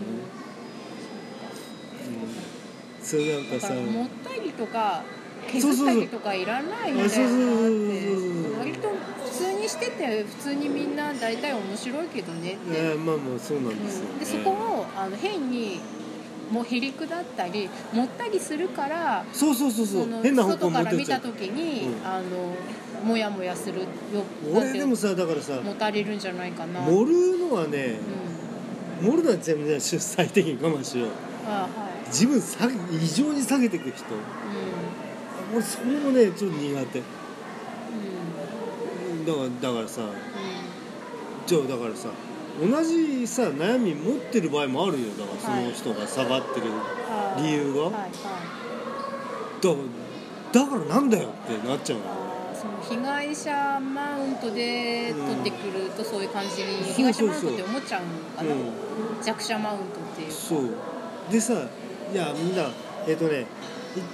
[2.99, 5.03] うん、それなんかさもったりとか
[5.49, 8.59] 削ったりとかいらないみたいなそうそうそうそう。
[8.59, 8.89] 割と
[9.25, 14.19] 普通にしてて普通にみんな大体面白いけどねって、まあまあそうなんですよ、ねうん。
[14.19, 15.79] でそこをあの変に
[16.51, 20.07] もうへりくだったり持ったりするからそうそうそうそう。
[20.07, 22.05] の変な方向外から見た時に、うん。
[22.05, 22.55] あの
[23.05, 23.85] モヤモヤするよ
[24.53, 26.81] 俺でもさだからさ持たれるんじゃないかな。
[26.81, 27.95] 盛るのはね
[29.01, 29.11] うん。
[29.11, 31.09] 盛るのは全然出最低限我慢しよう。
[31.47, 32.07] あはい。
[32.07, 34.03] 自分下げ異常に下げていく人。
[34.03, 34.17] う
[35.53, 36.99] 俺それもねちょっと苦手。
[36.99, 37.03] ん
[39.19, 39.25] うん。
[39.25, 40.05] だからだからさう
[41.47, 42.09] じゃあだからさ
[42.61, 45.07] 同じさ悩み持ってる場合もあるよ。
[45.17, 46.67] だからその人が下がってる、
[47.37, 47.81] 理由が。
[47.81, 48.11] はいはい。
[49.61, 50.01] だから
[50.51, 51.99] だからなんだよってなっちゃう
[52.53, 60.69] その被害者マウントで取ってくるとそういう感じに被害者マウントって思っちゃうのかな、うん弱者マウントっていうそう。
[61.31, 61.53] でさ
[62.11, 62.69] いやみんな
[63.07, 63.45] えっ、とね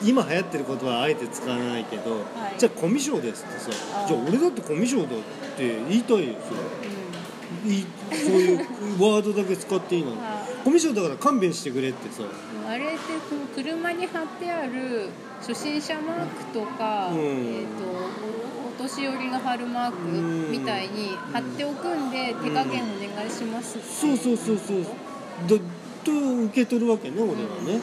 [0.04, 2.18] い今流行ってる言葉はあえて使わないけど、は
[2.56, 2.60] い。
[2.60, 3.72] じゃあコミュ障ですってさ
[4.08, 5.20] じゃあ俺だってコミュ障だっ
[5.58, 6.60] て言いたいよそれ。
[6.90, 7.07] い
[8.12, 8.58] そういう
[9.02, 10.14] ワードだけ使っていいの。
[10.64, 12.24] コミュ障だから勘弁してくれってさ。
[12.70, 12.96] あれって
[13.30, 17.18] この車に貼ってある初心者マークとか、うん。
[17.18, 19.98] えー、とおお年寄りの春マーク
[20.52, 23.88] みたいに貼っておくんで手加減お願いしますって。
[23.88, 24.84] そうそうそうそう。
[24.84, 25.58] だ
[26.04, 26.12] と
[26.46, 27.80] 受け取るわけね俺はね、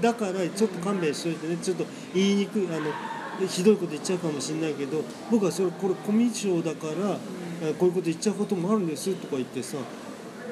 [0.00, 1.56] だだからちょっと勘弁しといてね。
[1.58, 7.18] ちょっと言いにくいあのひどいこと言っちゃうかもしれないけど僕はそれこれコミュ障だから、え
[7.78, 9.78] こういうこと言っちゃうこともあるんですとか言ってさ。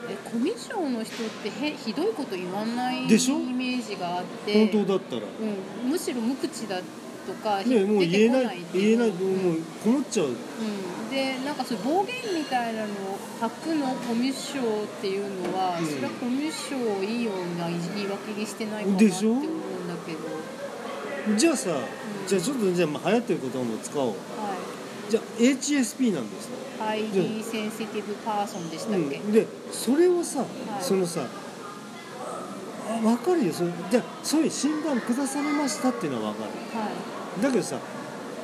[0.09, 3.37] えコミュ障の人ってへひどいこと言わないイメでしょ？
[3.37, 4.69] ージがあって。
[4.71, 5.23] 本当だったら。
[5.23, 9.63] うん、むしろ無口だとか、ね、もう言えない言えないもううん。
[9.83, 10.27] こもっちゃう。
[10.29, 15.87] うん、でなんかそういう暴言みたいなのを吐くのコミュ障っていうのは、うん。
[15.87, 19.47] それはコミュ障をいいような言い訳にしてないかなってでしょ思うん
[19.89, 20.19] だけど。
[21.39, 21.71] じゃあさ、
[22.27, 24.09] じゃあちょっとじゃあまあ流行ってる言葉も使おう。
[24.11, 24.15] は
[25.09, 30.47] じゃあ HSP なんですよ、い highly sensitive person でしたっけ、うん、でそれをさ、い。
[30.81, 31.27] そのさ
[32.87, 33.53] あ分かるよ。
[33.53, 36.51] それじゃあそういう診断下されましたっていうのは分かる。
[36.79, 36.89] は
[37.43, 37.79] だけどさ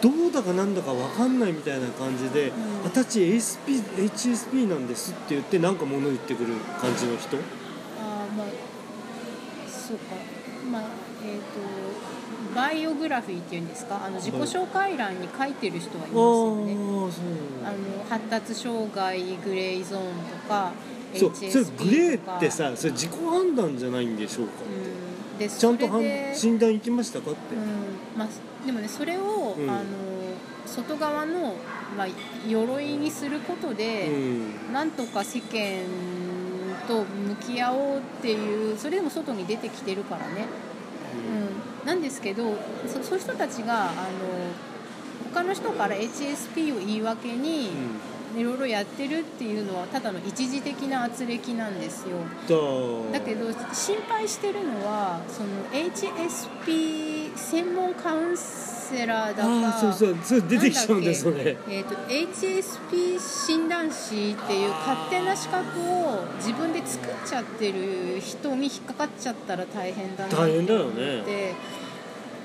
[0.01, 7.37] どうだかなんだか分かんないみたいな感じでうん「私 ASP HSP なんです」って言ってなんか物言ってくる感じの人？
[7.37, 7.41] い
[8.01, 8.47] あーまあ
[9.68, 10.16] そうか。
[10.70, 10.83] まあ
[11.22, 11.70] えっ、と
[12.55, 14.05] バイオグラフィーっていうんですか？
[14.05, 16.75] あの自己紹介欄に書いてる人はいますよね。
[17.65, 20.03] あの発達障害グレーゾーン
[20.43, 20.73] とか
[21.15, 24.53] そうそれグレーってさそれ自己判断じゃないんでしょうか、
[25.33, 25.87] うん、でちゃんと
[26.35, 28.19] 診断行きましたかって、うん。
[28.19, 28.29] まあ、
[28.67, 29.71] でもねそれを、うん。
[29.71, 29.85] あの
[30.67, 31.57] 外側の、
[31.97, 32.07] まあ、
[32.47, 34.73] 鎧にすることで、うん。
[34.73, 35.85] なんとか世間
[36.87, 40.47] と向き合おうっていうそれでも外に出てきてるからね、
[41.13, 41.49] うん、
[41.85, 42.55] なんですけど
[42.87, 43.93] そそういう人たちがあの
[45.33, 47.70] 他の人から HSP を言い訳に
[48.37, 52.16] いろいろやってるっていうのはただの一時的な圧力なんですよ。
[52.18, 61.57] うん、だだけど心配してるのはその HSP 専門カウンセラーだかああそうそうそれ出てきちゃうんだよそなんだっれ。
[61.68, 70.37] えー、と HSP 診断士っていう勝手な資格を自分で作っちゃってる人に引っかかっちゃったら大変だなって。
[70.37, 71.22] 大変だよね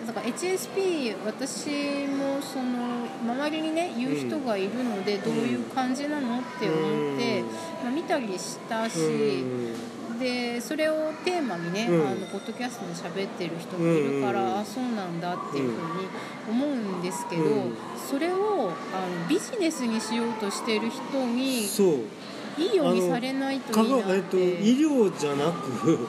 [0.05, 7.41] だから HSP 私もその周りにね言う人がいるので、どういう感じなのって思って、
[7.83, 10.19] まあ、見たりしたし、うん。
[10.19, 12.07] でそれをテーマにね、うん。
[12.07, 16.07] あのポッドキャストで喋ってる人もいるから、あそうなんだっていうふうに
[16.49, 17.73] 思うんですけど、うん。
[18.09, 21.99] それをあのビジネスにしようとしてる人にそう
[22.57, 24.41] いいようにされないとかいいなって、がえっと医
[24.79, 25.99] 療じゃなくう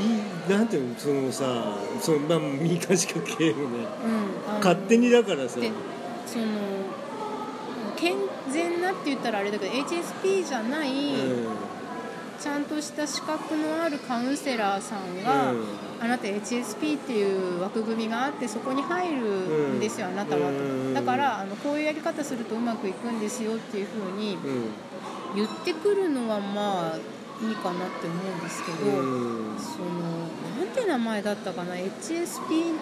[0.00, 3.66] いなんていうのそのさそのまあ右かしか系よねん。
[3.66, 3.78] うん
[4.58, 5.60] 勝手にだからさ。
[5.60, 5.70] で
[6.26, 6.44] その
[7.96, 8.16] 健
[8.50, 11.46] 全なって言ったらあれだけど HSP じゃない、うん。
[12.38, 15.64] ちゃんとした資格のあるカウンセラーさんが、うん。
[16.00, 19.20] あなた HSP っていう枠組みがあってそこに入る
[19.76, 20.50] んですよ、うんあなたはと、う
[20.90, 20.94] ん。
[20.94, 24.36] だからあのこういうやり方するとうまくいくんですよっていうふうに
[25.34, 26.96] 言ってくるのはまあ
[27.44, 29.58] いいかなって思うんですけど、うん。
[29.58, 30.28] その
[30.58, 32.74] なんて名前だったかな？HSP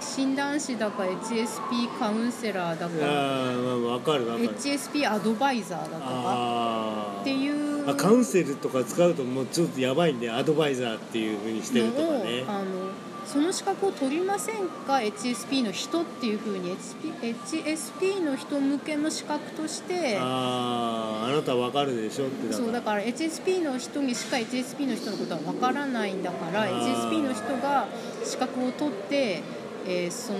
[0.00, 4.58] 診断士だか HSP カウンセラーだあかーまあ分かる分かる。
[4.58, 7.18] HSP アドバイザーだとか。
[7.20, 7.88] っていう。
[7.88, 12.44] あカウンセルとか使うともうちょっとやばいんでアドバイザーっていうふうにしてるとかね。
[12.46, 12.90] あの
[13.30, 20.18] その資格を取りませんか？HSP の人っていうふうに HSP, HSP の人向けの資格として。
[20.18, 27.86] あああなた分かるでしょってそうだから HSP の人にしか HSP の人のことは分からないんだから HSP の人が
[28.24, 29.42] 資格を取って、
[29.86, 30.38] えーその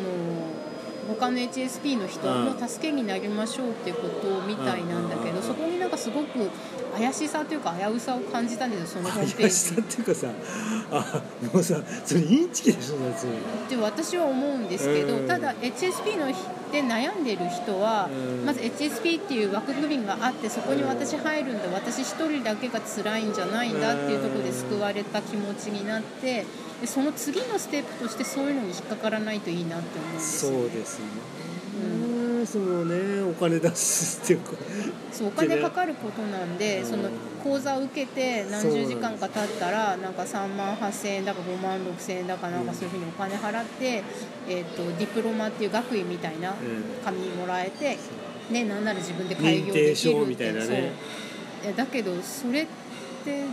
[1.09, 6.51] 他の HSP の人の助けになりましょうってことみたいなんだけうんどそこになんかすごく
[6.97, 10.29] 怪しさというか危うさを感じたんですよそのホームページ怪しさっていうかさ
[10.91, 11.23] あ
[11.53, 13.33] もうさそれインチキでしょそれ。
[13.33, 13.37] っ
[13.69, 15.29] て私は思うんですけど、うん。
[15.29, 16.27] ただ HSP の
[16.73, 18.47] で悩んでる人は、うん。
[18.47, 21.69] まず HSP っていう枠組みがあってそこに私入るんだ。
[21.73, 26.45] 私一人だけが辛いんじゃないんだっていうところで救われた気持ちになって
[26.81, 31.05] でその次のステップとしてそういうのに引っかからないといいなって思うんですそよ、ね、うですね、
[32.47, 34.53] そのねお金出すっていうか。
[35.13, 36.87] そうお金かかることなんで、うん。
[36.87, 37.11] その
[37.43, 44.03] 講座を受けて何十時間か経ったらなんか3万8000円だか5万6000円だかなんかそういうふうにお金払って、
[44.49, 46.57] えー、とディプロマっていう学位みたいなうん。
[47.05, 47.99] 紙もらえて、
[48.51, 50.93] ね、なんなら自分で開業できるみたいなね。
[51.77, 52.67] だけどそれっ
[53.25, 53.45] て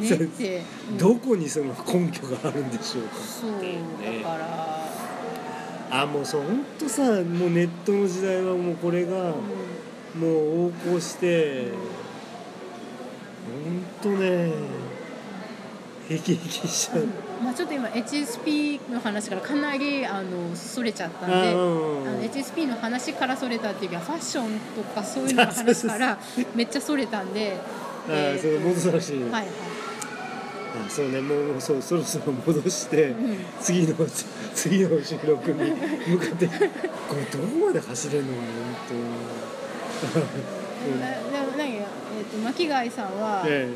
[0.00, 3.16] ねって、うんどこにその根拠があるんでしょうか。
[3.16, 4.38] そうだか
[5.90, 9.32] ら、あもうそう本当さもうネットの時代はもうこれがうん。
[10.14, 11.68] もう横行して
[13.46, 14.52] 本当ね
[16.10, 17.06] へきへきしちゃう。
[17.42, 26.18] まあ、ちょっと今 HSP の話からかなりあのそれちゃったんで、あの HSP の話からそれたっていうかファッションとかそういうのの話から
[26.54, 27.56] めっちゃそれたんで、
[28.06, 29.52] あーそれ戻さなくていいのはいはい、
[30.74, 33.36] あそうねもうそうそろそろ戻して、うん。
[33.60, 33.94] 次の
[34.54, 35.72] 次の収録に
[36.08, 40.22] 向かって これどこまで走れるのかな
[40.82, 41.86] 本なでも何や、
[42.18, 43.68] えー、と巻貝さんは、当え。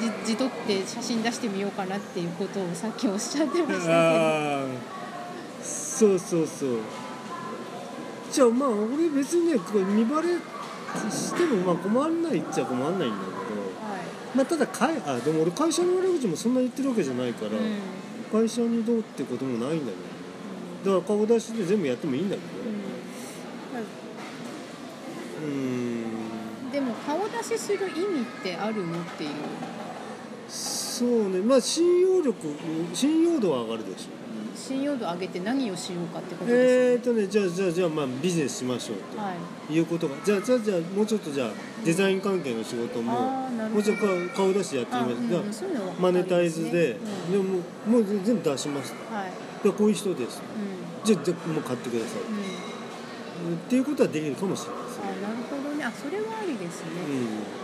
[0.00, 4.66] じ自撮って写真出してみようかなっていうことをさっきおっしゃってまえしたけああ
[5.62, 6.78] そうそうそう。
[8.32, 10.28] じゃあまあ俺別にねこれ見バレ
[11.10, 13.33] してもまあ困らないっちゃ困らないんだ
[14.34, 17.78] まあただかいあでも俺会社の悪口もそんな言ってるわけじゃないから、うん。
[18.32, 22.48] 会社にどうってこともないんだけどだから顔出しで全部やってもいいんだけど
[25.44, 25.52] うん。
[25.52, 26.70] うーん。
[26.72, 29.00] でも顔出しする意味ってあるの？
[29.00, 29.30] っていう。
[30.48, 31.40] そうね。
[31.40, 32.34] まあ信用力
[32.92, 34.23] 信用度は上がるでしょ
[34.54, 39.32] 信用度上げて何をしようかってことですえーとねじゃあじゃあじゃあまあビジネスしましょうと、は
[39.70, 39.74] い。
[39.74, 40.14] いうことが。
[40.24, 41.50] じゃあじゃあじゃあもうちょっとじゃあ
[41.84, 43.74] デザイン関係の仕事もあーなるほど。
[43.74, 45.04] もうちょっと顔出してやってみあ、
[45.42, 47.32] ますじゃあうういうのはマネタイズで、うん。
[47.32, 47.44] でも
[47.86, 50.40] もう全部出しますはい、でこういう人です。
[50.40, 51.04] うん。
[51.04, 52.20] じゃあじゃあもう買ってください、
[53.50, 55.84] うん、っていうことはできるかもしれないですねあなるほどね。
[55.84, 57.63] あそれはありですね、うん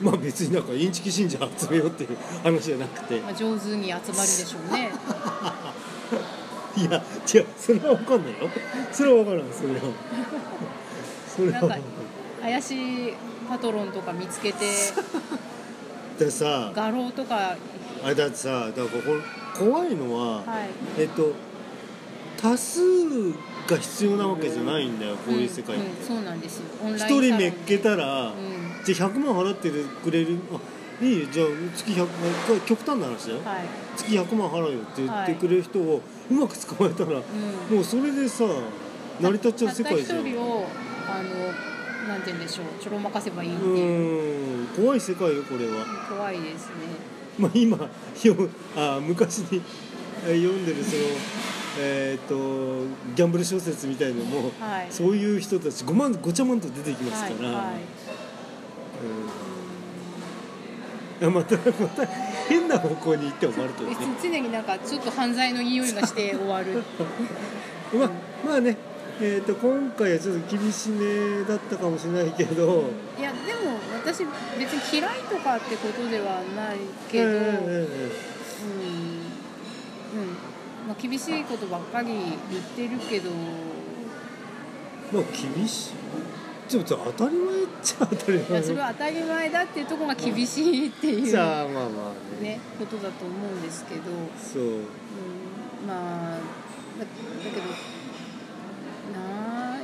[0.00, 3.18] まあ別になんかインチキ信者集めようっていう話じゃなくて。
[3.18, 4.90] うんまあ、上手に集まるでしょうね。
[6.76, 7.02] いや
[7.34, 8.48] 違うそれは分かんないよ。
[8.92, 9.80] それは分からんそれは。
[11.34, 11.82] それは分かんない。
[12.42, 13.14] 怪しい
[13.48, 14.58] パトロンとか見つけて
[16.18, 17.56] でさ画廊とか。
[18.04, 18.98] あれだってさだからこ
[19.54, 20.70] こ怖いのは、はい。
[20.98, 21.32] えっと
[22.40, 22.80] 多数
[23.66, 26.64] が必要なわけじゃないんだよこういう世界っんんてそうなんですよ。
[26.96, 28.57] 一、人めっけたら、うん
[28.94, 29.70] じゃあ100万払って
[30.02, 30.38] くれる？
[30.52, 31.26] あいいよ。
[31.30, 32.08] じゃあ月100万
[32.66, 33.40] 極端な話だよ。
[33.44, 33.64] はい。
[33.96, 37.76] 月100万払うよって言ってくれる人をうまく捕まえたら、うん。
[37.76, 38.44] もうそれでさ
[39.20, 40.18] 成り立っちゃう世界じゃん。
[40.18, 40.26] あの
[42.08, 42.66] なんて言うんでしょう。
[42.82, 43.68] ちょろまかせばいいってう。
[43.68, 45.84] いう怖い世界よこれは。
[46.08, 46.72] 怖いですね。
[47.38, 47.88] まあ今よ
[48.76, 49.62] あ昔に
[50.26, 51.02] えー読んでるその
[51.80, 52.34] えっ、と
[53.14, 54.86] ギャンブル小説みたいのも、はい。
[54.90, 57.74] そういう人たちごまんごちゃまんと出てきますから、はいはい。
[57.74, 57.80] うん、
[61.20, 62.06] またまた
[62.48, 63.90] 変な方向に行っても悪とね。
[63.90, 66.82] 別に常になんかちょっと犯罪の匂いがして終わる。
[67.98, 68.10] まあ
[68.46, 68.76] まあね。
[69.20, 72.84] えー、と今回はちょっと厳しめだったかもしれないけど、
[73.18, 74.18] いやでも私
[74.56, 76.78] 別に嫌いとかってことではない
[77.10, 77.88] けど、えーうん、うん
[80.14, 80.26] え
[80.86, 83.30] まあ、厳しいことばっかり言ってるけど。
[83.30, 83.34] ー
[85.12, 85.22] まあ
[85.56, 85.92] 厳しい？
[86.68, 92.50] ちょっと当たり前っちゃ当たり前それは当たり前だっていうところが厳しいっていう じゃあまあまあね。
[92.50, 94.02] ねことだと思うんですけど、
[94.38, 94.62] そう。
[94.62, 94.82] うん、
[95.86, 96.38] まあ
[96.98, 97.06] だだ
[97.42, 97.66] けど
[99.18, 99.78] なあ、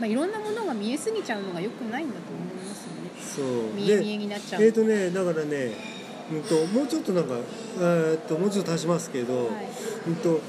[0.00, 3.10] まあ、いろんなものが見えすぎちゃうのが良くないんだと思いますよね。
[3.20, 3.74] そう。
[3.74, 5.72] 見え見えになっちゃうえっ、とねだからね
[6.32, 7.36] うんともうちょっとなんか
[7.78, 9.66] えーっともうちょっと足しますけど、はい。
[10.08, 10.40] うんと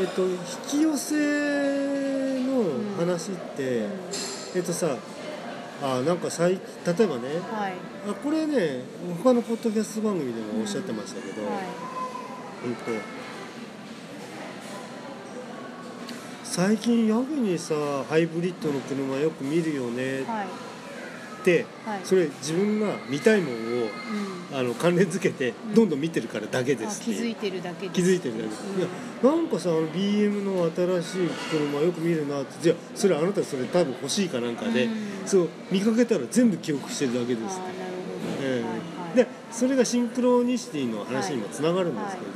[0.00, 0.36] えっ、と引
[0.68, 2.64] き寄せの
[2.96, 3.86] 話って、
[4.54, 4.96] えっ、とさ
[5.82, 7.74] あなんか最例えばねはい。
[8.08, 8.82] あこれね
[9.22, 11.64] 他のポッドキャスト番組でもおっしゃってましたけど、はい。
[12.66, 12.82] うんと
[16.44, 17.74] 最近やけにさ
[18.08, 20.24] ハイブリッドの車よく見るよね。
[20.24, 20.69] はい
[22.04, 23.90] それ自分が見たいものをうん。
[24.52, 25.74] あの関連づけてうん。
[25.74, 28.48] どんどん見てるからだけであす気づいてるだけ気づいてるだけ。
[28.48, 28.88] です、いや
[29.22, 30.68] なんかさあの BM の
[31.02, 34.92] 新しい車よく見るなってじゃあそれあなたそれ多分欲しいかなんかで、うん。
[35.26, 37.92] そう見かけたら全部記憶してるだけですあーなる
[38.38, 38.76] ほど、ええはいは
[39.14, 39.16] い。
[39.16, 42.30] でそれがシンクロニシティの話にもつながるんですけど、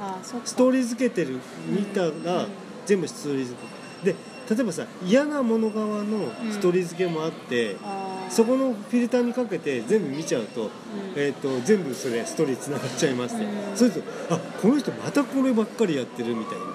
[0.00, 0.46] あーそっか。
[0.46, 1.38] ストーリー付けてる
[1.68, 2.24] 見たうん。
[2.24, 2.46] ら
[2.86, 3.58] 全部ストーリー付
[4.02, 4.12] け。
[4.12, 4.16] で
[4.48, 10.70] 例えばさ嫌なもの側のストーリー付けもあって、あーそこのフィルターにかけて全部見ちゃうと,、うん。
[11.16, 13.76] えー、と全部それストーリーつながっちゃいまして、うん。
[13.76, 16.64] そうするとあこの人またこればっかりやってるみたいな。
[16.64, 16.72] うん。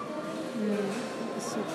[1.39, 1.69] そっか。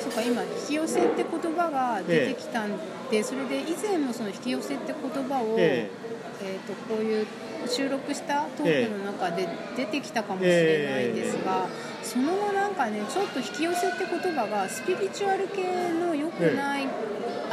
[0.00, 2.70] そっか今引き寄せって言葉が出てきたん
[3.10, 6.04] で、それで以前もその引き寄せって言葉を、ええ。
[6.44, 7.26] ー、とこういう
[7.66, 11.66] 収録したトークの中で出てきたかもしれないんですが、
[12.02, 15.62] その後なんかねちょっと引き寄せって言葉がスピリチュアル系
[15.92, 16.86] の良くない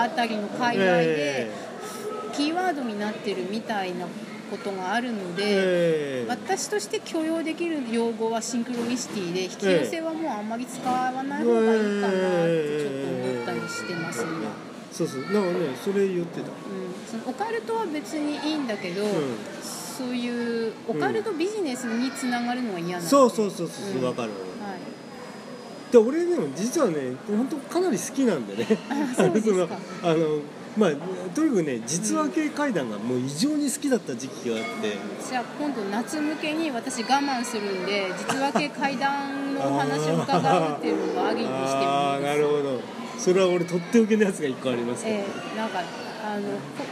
[0.02, 1.52] あたりの界隈でえ
[2.34, 4.06] キーワードになってるみたいな
[4.50, 5.44] ことがあるのーで。
[5.46, 14.52] えー私として許容できる用語はシンクロニシティで引き寄せはもうあんまり使わない方がいいかなってちょっと思ったりしてます今、
[14.92, 15.22] そうそう。
[15.24, 16.48] なんかねそれ言ってた。
[16.48, 16.54] うん、
[17.06, 19.10] そのオカルトは別にいいんだけど、うん。
[19.62, 24.30] そそういうオカルトビジネスにつながるのが嫌なんでそうそうそうそううんわかる。
[24.30, 24.51] はい
[25.92, 28.66] で俺でも実はね本当かなり好きなんでね。
[28.90, 29.68] あ の
[30.04, 30.40] あの
[30.78, 30.92] まあ
[31.36, 34.98] とにかくね実話系怪談がもう異常に好きだった時期があって。
[35.30, 41.86] じゃあ今度夏向けに私我慢するんで実話系怪談のお話を伺うっていうのをアギにしてもいいです。
[41.86, 42.80] ああなるほど。
[43.18, 45.26] それは俺とっておきのやつが一個ありますけど、え
[45.56, 45.80] えなんか
[46.24, 46.42] あの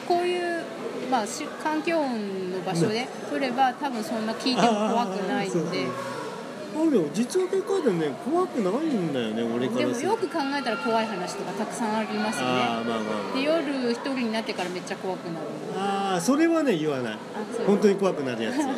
[0.08, 0.62] ここういう、
[1.10, 5.64] まあ、し環境音の場所で撮れば多分そんな聞いても怖くないあーそうそう。
[5.66, 5.88] ので
[6.80, 13.04] あでも実話系怪談ね怖くないんだよね俺からるですもよく考えたら怖い話とかたくさんありますよあねあまあま
[13.34, 13.36] あ。
[13.36, 15.46] で夜一人になってからめっちゃ怖くなる。
[15.78, 17.18] ああそれはね言わない。
[17.68, 18.76] 本当に怖くなるやつは。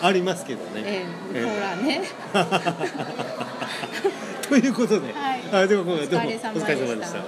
[0.02, 1.44] ありますけどね、ええええ。
[1.44, 2.02] ほらね。
[4.46, 5.40] ということで、はい。
[5.64, 6.66] あでもお疲れ様でし
[7.12, 7.24] た